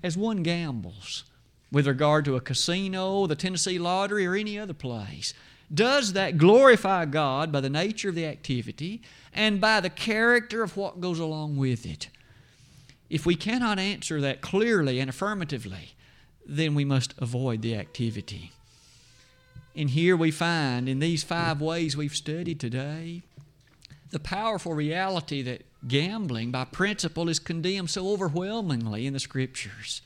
as 0.00 0.16
one 0.16 0.44
gambles 0.44 1.24
with 1.72 1.88
regard 1.88 2.24
to 2.26 2.36
a 2.36 2.40
casino, 2.40 3.26
the 3.26 3.34
Tennessee 3.34 3.78
Lottery, 3.78 4.26
or 4.26 4.34
any 4.34 4.58
other 4.58 4.74
place? 4.74 5.34
Does 5.72 6.12
that 6.12 6.36
glorify 6.36 7.06
God 7.06 7.50
by 7.50 7.62
the 7.62 7.70
nature 7.70 8.10
of 8.10 8.14
the 8.14 8.26
activity 8.26 9.00
and 9.32 9.60
by 9.60 9.80
the 9.80 9.90
character 9.90 10.62
of 10.62 10.76
what 10.76 11.00
goes 11.00 11.18
along 11.18 11.56
with 11.56 11.86
it? 11.86 12.08
If 13.08 13.24
we 13.24 13.34
cannot 13.34 13.78
answer 13.78 14.20
that 14.20 14.42
clearly 14.42 15.00
and 15.00 15.08
affirmatively, 15.08 15.94
then 16.46 16.74
we 16.74 16.84
must 16.84 17.14
avoid 17.18 17.62
the 17.62 17.74
activity. 17.74 18.52
And 19.74 19.88
here 19.90 20.16
we 20.16 20.30
find, 20.30 20.88
in 20.88 20.98
these 20.98 21.22
five 21.22 21.62
ways 21.62 21.96
we've 21.96 22.14
studied 22.14 22.60
today, 22.60 23.22
the 24.10 24.20
powerful 24.20 24.74
reality 24.74 25.40
that 25.42 25.64
gambling 25.88 26.50
by 26.50 26.66
principle 26.66 27.30
is 27.30 27.38
condemned 27.38 27.88
so 27.88 28.08
overwhelmingly 28.08 29.06
in 29.06 29.14
the 29.14 29.20
Scriptures. 29.20 30.02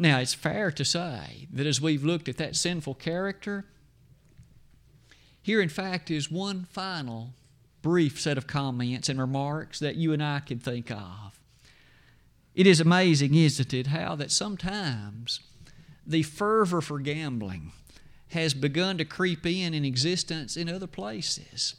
Now, 0.00 0.18
it's 0.18 0.32
fair 0.32 0.70
to 0.70 0.82
say 0.82 1.46
that 1.52 1.66
as 1.66 1.78
we've 1.78 2.02
looked 2.02 2.30
at 2.30 2.38
that 2.38 2.56
sinful 2.56 2.94
character, 2.94 3.66
here 5.42 5.60
in 5.60 5.68
fact 5.68 6.10
is 6.10 6.30
one 6.30 6.64
final 6.64 7.34
brief 7.82 8.18
set 8.18 8.38
of 8.38 8.46
comments 8.46 9.10
and 9.10 9.20
remarks 9.20 9.78
that 9.78 9.96
you 9.96 10.14
and 10.14 10.22
I 10.22 10.40
can 10.40 10.58
think 10.58 10.90
of. 10.90 11.38
It 12.54 12.66
is 12.66 12.80
amazing, 12.80 13.34
isn't 13.34 13.74
it, 13.74 13.88
how 13.88 14.14
that 14.14 14.30
sometimes 14.32 15.40
the 16.06 16.22
fervor 16.22 16.80
for 16.80 16.98
gambling 16.98 17.72
has 18.28 18.54
begun 18.54 18.96
to 18.96 19.04
creep 19.04 19.44
in 19.44 19.74
in 19.74 19.84
existence 19.84 20.56
in 20.56 20.70
other 20.70 20.86
places. 20.86 21.74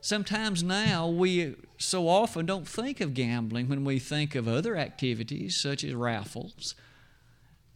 Sometimes 0.00 0.62
now 0.62 1.08
we 1.08 1.56
so 1.76 2.06
often 2.06 2.46
don't 2.46 2.68
think 2.68 3.00
of 3.00 3.14
gambling 3.14 3.68
when 3.68 3.84
we 3.84 3.98
think 3.98 4.36
of 4.36 4.46
other 4.46 4.76
activities 4.76 5.56
such 5.56 5.82
as 5.82 5.92
raffles 5.92 6.76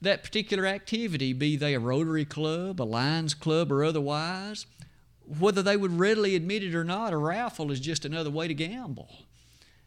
that 0.01 0.23
particular 0.23 0.67
activity, 0.67 1.33
be 1.33 1.57
they 1.57 1.75
a 1.75 1.81
Rotary 1.81 2.25
Club, 2.25 2.81
a 2.81 2.85
Lions 2.85 3.35
Club, 3.35 3.73
or 3.73 3.83
otherwise, 3.85 4.67
whether 5.27 5.63
they 5.63 5.77
would 5.77 5.99
readily 5.99 6.37
admit 6.37 6.63
it 6.63 6.75
or 6.75 6.85
not, 6.85 7.13
a 7.13 7.17
raffle 7.17 7.71
is 7.71 7.81
just 7.81 8.05
another 8.05 8.31
way 8.31 8.47
to 8.47 8.55
gamble. 8.55 9.27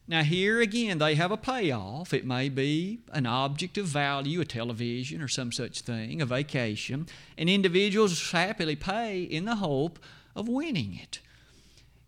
Now, 0.06 0.24
here 0.24 0.60
again, 0.60 0.98
they 0.98 1.14
have 1.14 1.30
a 1.30 1.36
payoff. 1.36 2.12
It 2.12 2.26
may 2.26 2.48
be 2.48 2.98
an 3.12 3.26
object 3.26 3.78
of 3.78 3.86
value, 3.86 4.40
a 4.40 4.44
television 4.44 5.22
or 5.22 5.28
some 5.28 5.52
such 5.52 5.82
thing, 5.82 6.20
a 6.20 6.26
vacation, 6.26 7.06
and 7.38 7.48
individuals 7.48 8.32
happily 8.32 8.74
pay 8.74 9.22
in 9.22 9.44
the 9.44 9.56
hope 9.56 10.00
of 10.34 10.48
winning 10.48 10.98
it. 11.00 11.20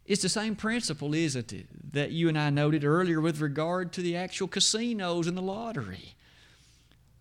It's 0.04 0.22
the 0.22 0.28
same 0.28 0.56
principle, 0.56 1.14
isn't 1.14 1.52
it, 1.52 1.92
that 1.92 2.10
you 2.10 2.28
and 2.28 2.36
I 2.36 2.50
noted 2.50 2.84
earlier 2.84 3.20
with 3.20 3.40
regard 3.40 3.92
to 3.92 4.02
the 4.02 4.16
actual 4.16 4.48
casinos 4.48 5.28
and 5.28 5.36
the 5.36 5.42
lottery. 5.42 6.16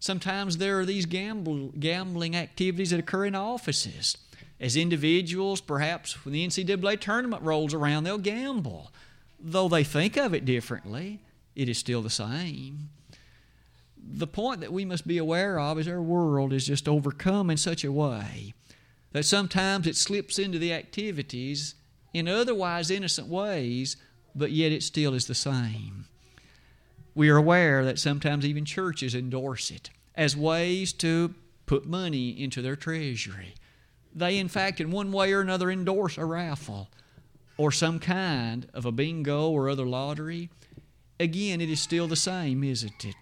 Sometimes 0.01 0.57
there 0.57 0.79
are 0.79 0.85
these 0.85 1.05
gamble, 1.05 1.69
gambling 1.79 2.35
activities 2.35 2.89
that 2.89 2.99
occur 2.99 3.25
in 3.25 3.35
offices. 3.35 4.17
As 4.59 4.75
individuals, 4.75 5.61
perhaps 5.61 6.25
when 6.25 6.33
the 6.33 6.45
NCAA 6.45 6.99
tournament 6.99 7.43
rolls 7.43 7.71
around, 7.75 8.03
they'll 8.03 8.17
gamble. 8.17 8.91
Though 9.39 9.69
they 9.69 9.83
think 9.83 10.17
of 10.17 10.33
it 10.33 10.43
differently, 10.43 11.19
it 11.55 11.69
is 11.69 11.77
still 11.77 12.01
the 12.01 12.09
same. 12.09 12.89
The 13.95 14.25
point 14.25 14.59
that 14.61 14.73
we 14.73 14.85
must 14.85 15.05
be 15.05 15.19
aware 15.19 15.59
of 15.59 15.77
is 15.77 15.87
our 15.87 16.01
world 16.01 16.51
is 16.51 16.65
just 16.65 16.89
overcome 16.89 17.51
in 17.51 17.57
such 17.57 17.83
a 17.83 17.91
way 17.91 18.55
that 19.11 19.25
sometimes 19.25 19.85
it 19.85 19.95
slips 19.95 20.39
into 20.39 20.57
the 20.57 20.73
activities 20.73 21.75
in 22.11 22.27
otherwise 22.27 22.89
innocent 22.89 23.27
ways, 23.27 23.97
but 24.33 24.51
yet 24.51 24.71
it 24.71 24.81
still 24.81 25.13
is 25.13 25.27
the 25.27 25.35
same. 25.35 26.05
We 27.13 27.29
are 27.29 27.37
aware 27.37 27.83
that 27.85 27.99
sometimes 27.99 28.45
even 28.45 28.65
churches 28.65 29.15
endorse 29.15 29.71
it 29.71 29.89
as 30.15 30.35
ways 30.35 30.93
to 30.93 31.33
put 31.65 31.85
money 31.85 32.41
into 32.41 32.61
their 32.61 32.75
treasury. 32.75 33.55
They, 34.13 34.37
in 34.37 34.47
fact, 34.47 34.81
in 34.81 34.91
one 34.91 35.11
way 35.11 35.31
or 35.33 35.41
another, 35.41 35.71
endorse 35.71 36.17
a 36.17 36.25
raffle 36.25 36.89
or 37.57 37.71
some 37.71 37.99
kind 37.99 38.67
of 38.73 38.85
a 38.85 38.91
bingo 38.91 39.49
or 39.49 39.69
other 39.69 39.85
lottery, 39.85 40.49
again, 41.19 41.61
it 41.61 41.69
is 41.69 41.79
still 41.79 42.07
the 42.07 42.15
same, 42.15 42.63
isn't 42.63 43.05
it? 43.05 43.15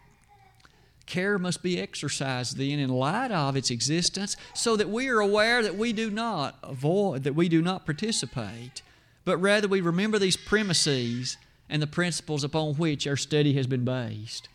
Care 1.06 1.40
must 1.40 1.64
be 1.64 1.80
exercised 1.80 2.58
then 2.58 2.78
in 2.80 2.90
light 2.90 3.32
of 3.32 3.56
its 3.56 3.72
existence 3.72 4.38
so 4.54 4.76
that 4.76 4.90
we 4.90 5.10
are 5.10 5.20
aware 5.20 5.64
that 5.64 5.76
we 5.76 5.92
do 5.92 6.12
not 6.12 6.58
avoid, 6.62 7.24
that 7.24 7.34
we 7.34 7.50
do 7.50 7.62
not 7.62 7.86
participate, 7.86 8.84
but 9.26 9.38
rather 9.38 9.68
we 9.68 9.82
remember 9.82 10.20
these 10.20 10.38
premises 10.38 11.38
and 11.70 11.82
the 11.82 11.88
principles 11.88 12.44
upon 12.44 12.76
which 12.76 13.06
our 13.06 13.18
study 13.18 13.54
has 13.54 13.68
been 13.68 13.86
based. 13.86 14.50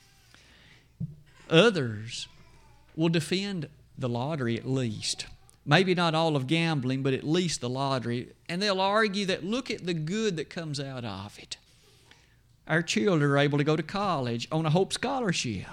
Others 1.48 2.29
will 2.96 3.09
defend 3.09 3.68
the 3.96 4.09
lottery 4.09 4.57
at 4.59 4.68
least. 4.68 5.27
Maybe 5.66 5.94
not 5.94 6.14
all 6.14 6.37
of 6.37 6.46
gambling, 6.46 7.03
but 7.03 7.14
at 7.14 7.24
least 7.24 7.61
the 7.61 7.68
lottery. 7.68 8.33
And 8.48 8.61
they'll 8.61 8.81
argue 8.81 9.24
that 9.27 9.44
look 9.44 9.70
at 9.70 9.87
the 9.87 9.94
good 9.94 10.37
that 10.37 10.50
comes 10.50 10.79
out 10.79 11.05
of 11.05 11.38
it. 11.38 11.57
Our 12.66 12.83
children 12.83 13.31
are 13.31 13.38
able 13.38 13.59
to 13.59 13.64
go 13.64 13.77
to 13.77 13.83
college 13.83 14.48
on 14.50 14.66
a 14.66 14.70
Hope 14.70 14.92
Scholarship. 14.92 15.66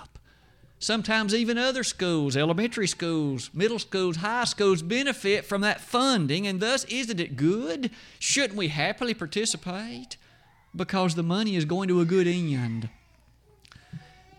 Sometimes 0.80 1.36
even 1.36 1.58
other 1.58 1.84
schools, 1.84 2.36
elementary 2.36 2.88
schools, 2.88 3.52
middle 3.54 3.80
schools, 3.80 4.18
high 4.18 4.46
schools 4.46 4.82
benefit 4.82 5.46
from 5.46 5.62
that 5.62 5.80
funding, 5.80 6.48
and 6.48 6.60
thus, 6.60 6.86
isn't 6.86 7.20
it 7.20 7.36
good? 7.36 7.92
Shouldn't 8.18 8.58
we 8.58 8.70
happily 8.70 9.14
participate? 9.14 10.18
Because 10.76 11.16
the 11.16 11.24
money 11.24 11.56
is 11.56 11.66
going 11.66 11.88
to 11.90 12.00
a 12.00 12.06
good 12.06 12.28
end. 12.28 12.90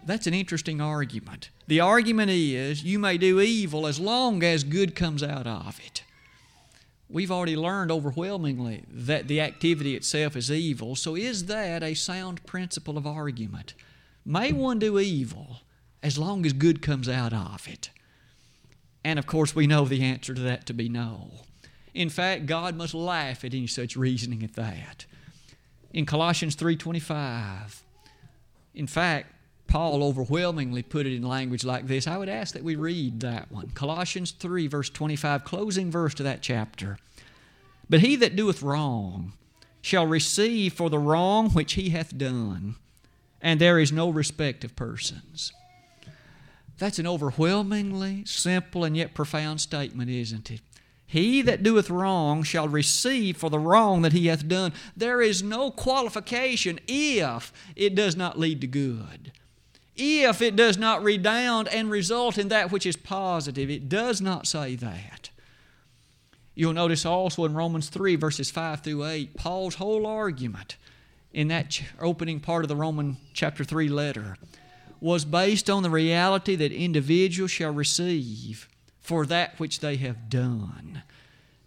That's 0.05 0.27
an 0.27 0.35
interesting 0.35 0.81
argument. 0.81 1.51
The 1.69 1.81
argument 1.81 2.31
is 2.31 2.83
you 2.83 2.99
may 2.99 3.19
do 3.19 3.41
evil 3.41 3.87
as 3.87 4.01
long 4.01 4.43
as 4.43 4.65
good 4.65 4.95
comes 4.95 5.23
out 5.23 5.47
of 5.47 5.79
it. 5.85 6.03
We've 7.09 7.31
already 7.31 7.57
learned 7.57 7.91
overwhelmingly 7.91 8.85
that 8.89 9.29
the 9.29 9.41
activity 9.41 9.95
itself 9.95 10.35
is 10.35 10.51
evil, 10.51 10.97
so 10.97 11.15
is 11.15 11.45
that 11.47 11.83
a 11.83 11.95
sound 11.95 12.45
principle 12.47 12.97
of 12.97 13.07
argument? 13.07 13.75
May 14.25 14.53
one 14.53 14.79
do 14.79 14.99
evil 14.99 15.61
as 16.03 16.17
long 16.17 16.47
as 16.47 16.55
good 16.55 16.81
comes 16.81 17.09
out 17.09 17.35
of 17.35 17.69
it? 17.69 17.91
And 19.05 19.19
of 19.19 19.27
course, 19.27 19.55
we 19.55 19.67
know 19.67 19.85
the 19.85 20.03
answer 20.03 20.33
to 20.33 20.41
that 20.41 20.65
to 20.67 20.73
be 20.73 20.89
no. 20.89 21.31
In 21.93 22.09
fact, 22.09 22.47
God 22.47 22.77
must 22.77 22.95
laugh 22.95 23.45
at 23.45 23.53
any 23.53 23.67
such 23.67 23.97
reasoning 23.97 24.43
at 24.43 24.55
that. 24.55 25.05
In 25.93 26.07
Colossians 26.07 26.57
3:25, 26.57 27.83
in 28.75 28.87
fact, 28.87 29.35
Paul 29.67 30.03
overwhelmingly 30.03 30.83
put 30.83 31.07
it 31.07 31.15
in 31.15 31.23
language 31.23 31.65
like 31.65 31.87
this. 31.87 32.07
I 32.07 32.17
would 32.19 32.29
ask 32.29 32.55
that 32.55 32.65
we 32.65 32.77
read 32.77 33.21
that 33.21 33.51
one. 33.51 33.71
Colossians 33.71 34.31
3, 34.33 34.67
verse 34.67 34.91
25, 34.91 35.45
closing 35.45 35.91
verse 35.91 36.15
to 36.15 36.23
that 36.23 36.43
chapter. 36.43 36.99
But 37.89 38.01
he 38.01 38.17
that 38.17 38.37
doeth 38.37 38.63
wrong 38.63 39.33
shall 39.81 40.07
receive 40.07 40.73
for 40.75 40.89
the 40.89 40.99
wrong 40.99 41.51
which 41.51 41.75
he 41.75 41.91
hath 41.91 42.17
done, 42.17 42.77
and 43.41 43.61
there 43.61 43.79
is 43.79 43.93
no 43.93 44.09
respect 44.09 44.65
of 44.65 44.77
persons. 44.77 45.53
That's 46.79 46.99
an 46.99 47.07
overwhelmingly 47.07 48.25
simple 48.25 48.85
and 48.85 48.97
yet 48.97 49.15
profound 49.15 49.61
statement, 49.61 50.11
isn't 50.11 50.51
it? 50.51 50.61
He 51.13 51.43
that 51.43 51.63
doeth 51.63 51.91
wrong 51.91 52.43
shall 52.43 52.69
receive 52.69 53.37
for 53.37 53.51
the 53.51 53.59
wrong 53.59 54.01
that 54.01 54.15
he 54.15 54.29
hath 54.29 54.49
done. 54.49 54.73
There 54.97 55.21
is 55.21 55.43
no 55.43 55.71
qualification 55.71 56.81
if 56.89 57.53
it 57.77 57.95
does 57.95 58.17
not 58.17 58.39
lead 58.39 58.63
to 58.63 58.67
good 58.67 59.33
if 59.95 60.41
it 60.41 60.57
does 60.57 60.79
not 60.79 61.03
redound 61.03 61.69
and 61.69 61.91
result 61.91 62.39
in 62.39 62.49
that 62.49 62.73
which 62.73 62.87
is 62.87 62.97
positive. 62.97 63.69
It 63.69 63.91
does 63.91 64.23
not 64.23 64.47
say 64.47 64.75
that. 64.77 65.29
You'll 66.55 66.73
notice 66.73 67.05
also 67.05 67.45
in 67.45 67.53
Romans 67.53 67.91
3, 67.91 68.17
verses 68.17 68.51
5 68.51 68.81
through 68.81 69.05
8, 69.05 69.37
Paul's 69.37 69.75
whole 69.75 70.07
argument 70.07 70.77
in 71.33 71.49
that 71.49 71.83
opening 72.01 72.41
part 72.41 72.65
of 72.65 72.71
the 72.71 72.77
Roman 72.77 73.19
chapter 73.35 73.65
3 73.65 73.89
letter 73.89 74.39
was 74.99 75.27
based 75.27 75.69
on 75.69 75.83
the 75.83 75.91
reality 75.91 76.57
that 76.57 76.73
individuals 76.73 77.51
shall 77.51 77.75
receive 77.75 78.67
for 79.03 79.27
that 79.27 79.59
which 79.59 79.81
they 79.81 79.97
have 79.97 80.31
done, 80.31 81.03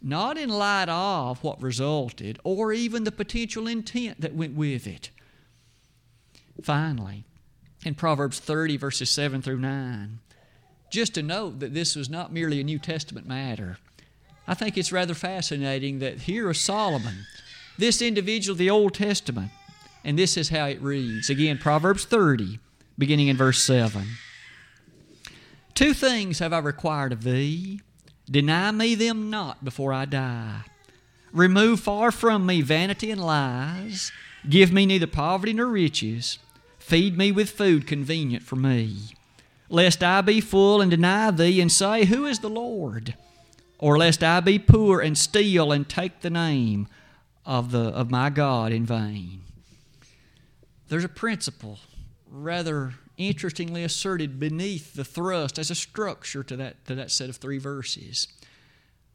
not 0.01 0.37
in 0.37 0.49
light 0.49 0.89
of 0.89 1.43
what 1.43 1.61
resulted 1.61 2.39
or 2.43 2.71
even 2.73 3.03
the 3.03 3.11
potential 3.11 3.67
intent 3.67 4.21
that 4.21 4.33
went 4.33 4.55
with 4.55 4.87
it. 4.87 5.09
Finally, 6.63 7.25
in 7.83 7.93
Proverbs 7.93 8.39
30, 8.39 8.77
verses 8.77 9.09
7 9.09 9.41
through 9.41 9.59
9. 9.59 10.19
Just 10.89 11.13
to 11.15 11.21
note 11.21 11.59
that 11.59 11.73
this 11.73 11.95
was 11.95 12.09
not 12.09 12.31
merely 12.31 12.61
a 12.61 12.63
New 12.63 12.79
Testament 12.79 13.27
matter. 13.27 13.77
I 14.47 14.53
think 14.53 14.77
it's 14.77 14.91
rather 14.91 15.13
fascinating 15.13 15.99
that 15.99 16.21
here 16.21 16.49
is 16.49 16.59
Solomon, 16.59 17.25
this 17.77 18.01
individual 18.01 18.53
of 18.53 18.57
the 18.57 18.69
Old 18.69 18.93
Testament, 18.93 19.51
and 20.03 20.17
this 20.17 20.37
is 20.37 20.49
how 20.49 20.65
it 20.65 20.81
reads. 20.81 21.29
Again, 21.29 21.57
Proverbs 21.57 22.05
30, 22.05 22.59
beginning 22.97 23.27
in 23.27 23.35
verse 23.35 23.61
7. 23.61 24.05
Two 25.75 25.93
things 25.93 26.39
have 26.39 26.53
I 26.53 26.59
required 26.59 27.11
of 27.11 27.23
thee. 27.23 27.81
Deny 28.31 28.71
me 28.71 28.95
them 28.95 29.29
not 29.29 29.63
before 29.65 29.91
I 29.91 30.05
die. 30.05 30.61
Remove 31.33 31.81
far 31.81 32.11
from 32.11 32.45
me 32.45 32.61
vanity 32.61 33.11
and 33.11 33.21
lies. 33.21 34.13
Give 34.49 34.71
me 34.71 34.85
neither 34.85 35.05
poverty 35.05 35.51
nor 35.51 35.67
riches. 35.67 36.39
Feed 36.79 37.17
me 37.17 37.31
with 37.31 37.49
food 37.49 37.87
convenient 37.87 38.43
for 38.43 38.55
me, 38.55 39.15
lest 39.69 40.01
I 40.01 40.21
be 40.21 40.39
full 40.39 40.81
and 40.81 40.89
deny 40.89 41.29
thee 41.31 41.59
and 41.59 41.71
say, 41.71 42.05
Who 42.05 42.25
is 42.25 42.39
the 42.39 42.49
Lord? 42.49 43.15
Or 43.77 43.97
lest 43.97 44.23
I 44.23 44.39
be 44.39 44.57
poor 44.57 45.01
and 45.01 45.17
steal 45.17 45.73
and 45.73 45.89
take 45.89 46.21
the 46.21 46.29
name 46.29 46.87
of, 47.45 47.71
the, 47.71 47.79
of 47.89 48.09
my 48.09 48.29
God 48.29 48.71
in 48.71 48.85
vain. 48.85 49.41
There's 50.87 51.03
a 51.03 51.09
principle 51.09 51.79
rather 52.29 52.93
interestingly 53.17 53.83
asserted 53.83 54.39
beneath 54.39 54.93
the 54.93 55.05
thrust 55.05 55.57
as 55.57 55.71
a 55.71 55.75
structure 55.75 56.43
to 56.43 56.55
that, 56.55 56.85
to 56.85 56.95
that 56.95 57.11
set 57.11 57.29
of 57.29 57.37
three 57.37 57.57
verses. 57.57 58.27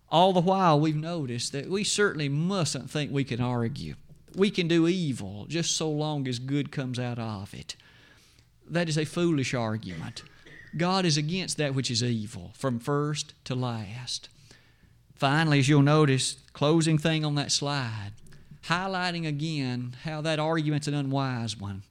All 0.08 0.32
the 0.32 0.40
while, 0.40 0.80
we've 0.80 0.96
noticed 0.96 1.52
that 1.52 1.68
we 1.68 1.84
certainly 1.84 2.28
mustn't 2.28 2.90
think 2.90 3.12
we 3.12 3.24
can 3.24 3.40
argue 3.40 3.94
we 4.34 4.50
can 4.50 4.68
do 4.68 4.86
evil 4.88 5.46
just 5.48 5.76
so 5.76 5.90
long 5.90 6.28
as 6.28 6.38
good 6.38 6.70
comes 6.70 6.98
out 6.98 7.18
of 7.18 7.54
it. 7.54 7.76
That 8.68 8.88
is 8.88 8.98
a 8.98 9.04
foolish 9.04 9.54
argument. 9.54 10.22
God 10.76 11.04
is 11.04 11.16
against 11.16 11.56
that 11.56 11.74
which 11.74 11.90
is 11.90 12.02
evil 12.02 12.52
from 12.54 12.78
first 12.78 13.34
to 13.44 13.54
last. 13.54 14.28
Finally, 15.16 15.58
as 15.58 15.68
you'll 15.68 15.82
notice, 15.82 16.36
closing 16.52 16.96
thing 16.96 17.24
on 17.24 17.34
that 17.34 17.50
slide, 17.50 18.12
highlighting 18.64 19.26
again 19.26 19.96
how 20.04 20.20
that 20.20 20.38
argument's 20.38 20.86
an 20.86 20.94
unwise 20.94 21.56
one. 21.56 21.82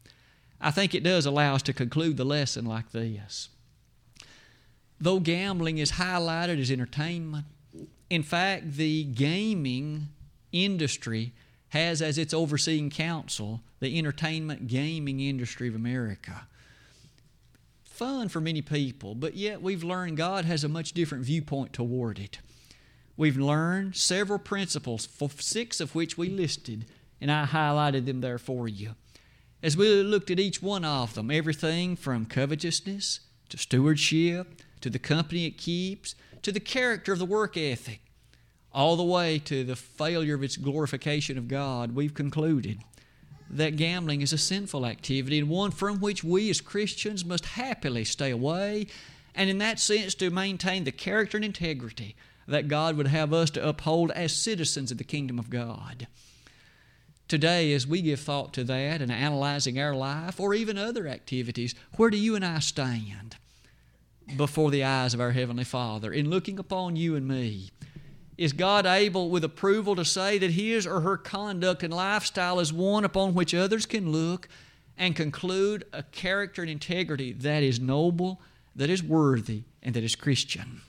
I 0.62 0.72
think 0.72 0.94
it 0.94 1.04
does 1.04 1.26
allow 1.26 1.56
us 1.56 1.62
to 1.64 1.74
conclude 1.74 2.18
the 2.18 2.26
lesson 2.26 2.66
like 2.66 2.92
this. 2.92 3.50
Though 5.00 5.20
gambling 5.20 5.78
is 5.78 5.94
highlighted 5.94 6.60
as 6.60 6.70
entertainment, 6.70 7.46
in 8.10 8.24
fact, 8.24 8.74
the 8.74 9.04
gaming 9.04 10.10
industry 10.52 11.34
has 11.70 12.02
as 12.02 12.18
its 12.18 12.34
overseeing 12.34 12.90
council 12.90 13.62
the 13.80 13.98
entertainment 13.98 14.68
gaming 14.68 15.20
industry 15.20 15.68
of 15.68 15.76
America. 15.76 16.48
Fun 17.84 18.30
for 18.30 18.42
many 18.42 18.62
people, 18.62 19.16
but 19.16 19.36
yet 19.36 19.62
we've 19.62 19.84
learned 19.84 20.18
God 20.18 20.46
has 20.46 20.64
a 20.64 20.70
much 20.70 20.94
different 20.94 21.24
viewpoint 21.24 21.74
toward 21.74 22.20
it. 22.20 22.40
We've 23.16 23.38
learned 23.38 23.96
several 23.96 24.40
principles, 24.40 25.08
six 25.40 25.80
of 25.80 25.94
which 25.94 26.18
we 26.18 26.30
listed, 26.30 26.86
and 27.22 27.32
I 27.32 27.46
highlighted 27.46 28.06
them 28.06 28.22
there 28.22 28.38
for 28.38 28.68
you. 28.68 28.96
As 29.62 29.76
we 29.76 29.88
looked 30.04 30.32
at 30.32 30.40
each 30.40 30.62
one 30.62 30.86
of 30.86 31.16
them, 31.16 31.30
everything 31.30 31.96
from 31.96 32.26
covetousness 32.26 33.20
to 33.50 33.58
stewardship 33.58 34.62
to 34.82 34.90
the 34.90 35.00
company 35.00 35.46
it 35.46 35.58
keeps 35.58 36.16
to 36.44 36.52
the 36.52 36.62
character 36.62 37.12
of 37.12 37.20
the 37.20 37.26
work 37.26 37.58
ethic 37.58 38.02
all 38.72 38.96
the 38.96 39.04
way 39.04 39.40
to 39.40 39.64
the 39.64 39.76
failure 39.76 40.36
of 40.36 40.44
its 40.44 40.58
glorification 40.58 41.38
of 41.38 41.48
God, 41.48 41.96
we've 41.96 42.14
concluded 42.14 42.80
that 43.50 43.76
gambling 43.76 44.22
is 44.22 44.32
a 44.32 44.38
sinful 44.38 44.86
activity 44.86 45.40
and 45.40 45.50
one 45.50 45.72
from 45.72 46.00
which 46.00 46.24
we 46.24 46.50
as 46.50 46.62
Christians 46.62 47.26
must 47.26 47.46
happily 47.46 48.06
stay 48.06 48.30
away, 48.30 48.86
and 49.34 49.50
in 49.50 49.58
that 49.58 49.80
sense 49.80 50.14
to 50.16 50.30
maintain 50.30 50.84
the 50.84 50.92
character 50.92 51.38
and 51.38 51.46
integrity 51.46 52.16
that 52.48 52.68
God 52.68 52.96
would 52.96 53.08
have 53.08 53.34
us 53.34 53.50
to 53.52 53.68
uphold 53.68 54.12
as 54.12 54.36
citizens 54.36 54.92
of 54.92 55.00
the 55.00 55.04
kingdom 55.04 55.40
of 55.40 55.50
God. 55.50 56.08
Today, 57.30 57.74
as 57.74 57.86
we 57.86 58.02
give 58.02 58.20
thought 58.20 58.54
to 58.54 58.64
that 58.64 59.04
and 59.04 59.12
analyzing 59.12 59.80
our 59.80 59.94
life 59.94 60.40
or 60.40 60.56
even 60.56 60.80
other 60.80 61.08
activities, 61.08 61.76
where 61.96 62.10
do 62.10 62.18
you 62.18 62.36
and 62.36 62.44
I 62.44 62.58
stand 62.58 63.38
before 64.36 64.72
the 64.72 64.84
eyes 64.84 65.14
of 65.14 65.22
our 65.22 65.30
Heavenly 65.30 65.64
Father 65.64 66.12
in 66.12 66.32
looking 66.32 66.58
upon 66.58 66.96
you 66.96 67.16
and 67.16 67.28
me? 67.28 67.70
Is 68.36 68.52
God 68.52 68.88
able 68.88 69.30
with 69.30 69.44
approval 69.44 69.96
to 69.96 70.06
say 70.06 70.40
that 70.40 70.50
his 70.50 70.88
or 70.88 71.02
her 71.02 71.18
conduct 71.18 71.84
and 71.84 71.94
lifestyle 71.94 72.60
is 72.60 72.74
one 72.74 73.06
upon 73.06 73.36
which 73.36 73.54
others 73.54 73.86
can 73.86 74.12
look 74.12 74.50
and 74.98 75.16
conclude 75.16 75.86
a 75.94 76.02
character 76.02 76.64
and 76.64 76.72
integrity 76.72 77.32
that 77.34 77.62
is 77.62 77.80
noble, 77.80 78.42
that 78.76 78.90
is 78.90 79.04
worthy, 79.04 79.66
and 79.84 79.94
that 79.94 80.04
is 80.04 80.16
Christian? 80.16 80.82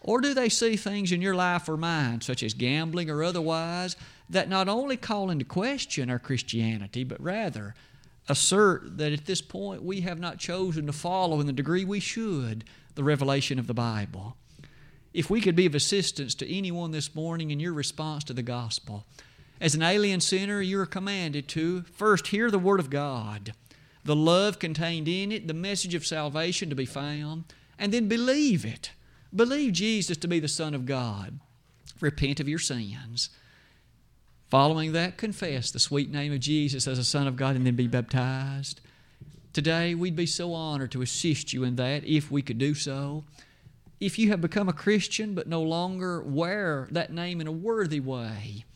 Or 0.00 0.20
do 0.20 0.34
they 0.34 0.48
see 0.48 0.76
things 0.76 1.12
in 1.12 1.22
your 1.22 1.34
life 1.34 1.68
or 1.68 1.76
mine, 1.76 2.22
such 2.22 2.42
as 2.42 2.54
gambling 2.54 3.10
or 3.10 3.22
otherwise, 3.22 3.96
that 4.32 4.48
not 4.48 4.68
only 4.68 4.96
call 4.96 5.30
into 5.30 5.44
question 5.44 6.10
our 6.10 6.18
Christianity, 6.18 7.04
but 7.04 7.20
rather 7.20 7.74
assert 8.28 8.96
that 8.96 9.12
at 9.12 9.26
this 9.26 9.42
point 9.42 9.82
we 9.82 10.00
have 10.00 10.18
not 10.18 10.38
chosen 10.38 10.86
to 10.86 10.92
follow 10.92 11.40
in 11.40 11.46
the 11.46 11.52
degree 11.52 11.84
we 11.84 12.00
should 12.00 12.64
the 12.94 13.04
revelation 13.04 13.58
of 13.58 13.66
the 13.66 13.74
Bible? 13.74 14.36
If 15.12 15.28
we 15.28 15.42
could 15.42 15.54
be 15.54 15.66
of 15.66 15.74
assistance 15.74 16.34
to 16.36 16.50
anyone 16.50 16.92
this 16.92 17.14
morning 17.14 17.50
in 17.50 17.60
your 17.60 17.74
response 17.74 18.24
to 18.24 18.32
the 18.32 18.42
gospel, 18.42 19.04
as 19.60 19.74
an 19.74 19.82
alien 19.82 20.20
sinner, 20.20 20.62
you 20.62 20.80
are 20.80 20.86
commanded 20.86 21.46
to 21.48 21.82
first 21.82 22.28
hear 22.28 22.50
the 22.50 22.58
Word 22.58 22.80
of 22.80 22.90
God, 22.90 23.52
the 24.02 24.16
love 24.16 24.58
contained 24.58 25.08
in 25.08 25.30
it, 25.30 25.46
the 25.46 25.54
message 25.54 25.94
of 25.94 26.06
salvation 26.06 26.70
to 26.70 26.74
be 26.74 26.86
found, 26.86 27.44
and 27.78 27.92
then 27.92 28.08
believe 28.08 28.64
it. 28.64 28.92
Believe 29.34 29.74
Jesus 29.74 30.16
to 30.18 30.28
be 30.28 30.40
the 30.40 30.48
Son 30.48 30.74
of 30.74 30.86
God. 30.86 31.38
Repent 32.00 32.40
of 32.40 32.48
your 32.48 32.58
sins. 32.58 33.28
Following 34.52 34.92
that, 34.92 35.16
confess 35.16 35.70
the 35.70 35.78
sweet 35.78 36.12
name 36.12 36.30
of 36.30 36.40
Jesus 36.40 36.86
as 36.86 36.98
the 36.98 37.04
Son 37.04 37.26
of 37.26 37.36
God 37.36 37.56
and 37.56 37.66
then 37.66 37.74
be 37.74 37.86
baptized. 37.86 38.82
Today, 39.54 39.94
we'd 39.94 40.14
be 40.14 40.26
so 40.26 40.52
honored 40.52 40.92
to 40.92 41.00
assist 41.00 41.54
you 41.54 41.64
in 41.64 41.76
that 41.76 42.04
if 42.04 42.30
we 42.30 42.42
could 42.42 42.58
do 42.58 42.74
so. 42.74 43.24
If 43.98 44.18
you 44.18 44.28
have 44.28 44.42
become 44.42 44.68
a 44.68 44.74
Christian 44.74 45.34
but 45.34 45.46
no 45.46 45.62
longer 45.62 46.20
wear 46.20 46.86
that 46.90 47.10
name 47.10 47.40
in 47.40 47.46
a 47.46 47.50
worthy 47.50 47.98
way, 47.98 48.66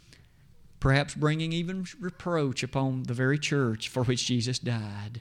perhaps 0.80 1.14
bringing 1.14 1.52
even 1.52 1.84
reproach 2.00 2.62
upon 2.62 3.02
the 3.02 3.12
very 3.12 3.38
church 3.38 3.90
for 3.90 4.02
which 4.02 4.24
Jesus 4.24 4.58
died. 4.58 5.20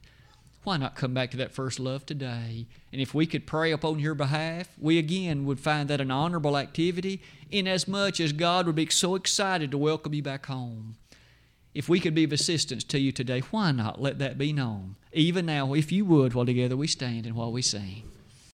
Why 0.65 0.77
not 0.77 0.95
come 0.95 1.13
back 1.13 1.29
to 1.29 1.37
that 1.37 1.51
first 1.51 1.79
love 1.79 2.07
today? 2.07 2.65
And 2.91 2.99
if 2.99 3.13
we 3.13 3.27
could 3.27 3.45
pray 3.45 3.71
upon 3.71 3.99
your 3.99 4.15
behalf, 4.15 4.67
we 4.79 4.97
again 4.97 5.45
would 5.45 5.59
find 5.59 5.87
that 5.89 6.01
an 6.01 6.09
honorable 6.09 6.57
activity, 6.57 7.21
inasmuch 7.51 8.19
as 8.19 8.33
God 8.33 8.65
would 8.65 8.75
be 8.75 8.89
so 8.89 9.13
excited 9.13 9.69
to 9.69 9.77
welcome 9.77 10.15
you 10.15 10.23
back 10.23 10.47
home. 10.47 10.95
If 11.75 11.87
we 11.87 11.99
could 11.99 12.15
be 12.15 12.23
of 12.23 12.33
assistance 12.33 12.83
to 12.85 12.99
you 12.99 13.11
today, 13.11 13.41
why 13.51 13.73
not 13.73 14.01
let 14.01 14.17
that 14.17 14.39
be 14.39 14.51
known? 14.53 14.95
Even 15.13 15.45
now, 15.45 15.75
if 15.75 15.91
you 15.91 16.03
would, 16.03 16.33
while 16.33 16.47
together 16.47 16.75
we 16.75 16.87
stand 16.87 17.27
and 17.27 17.35
while 17.35 17.51
we 17.51 17.61
sing. 17.61 18.09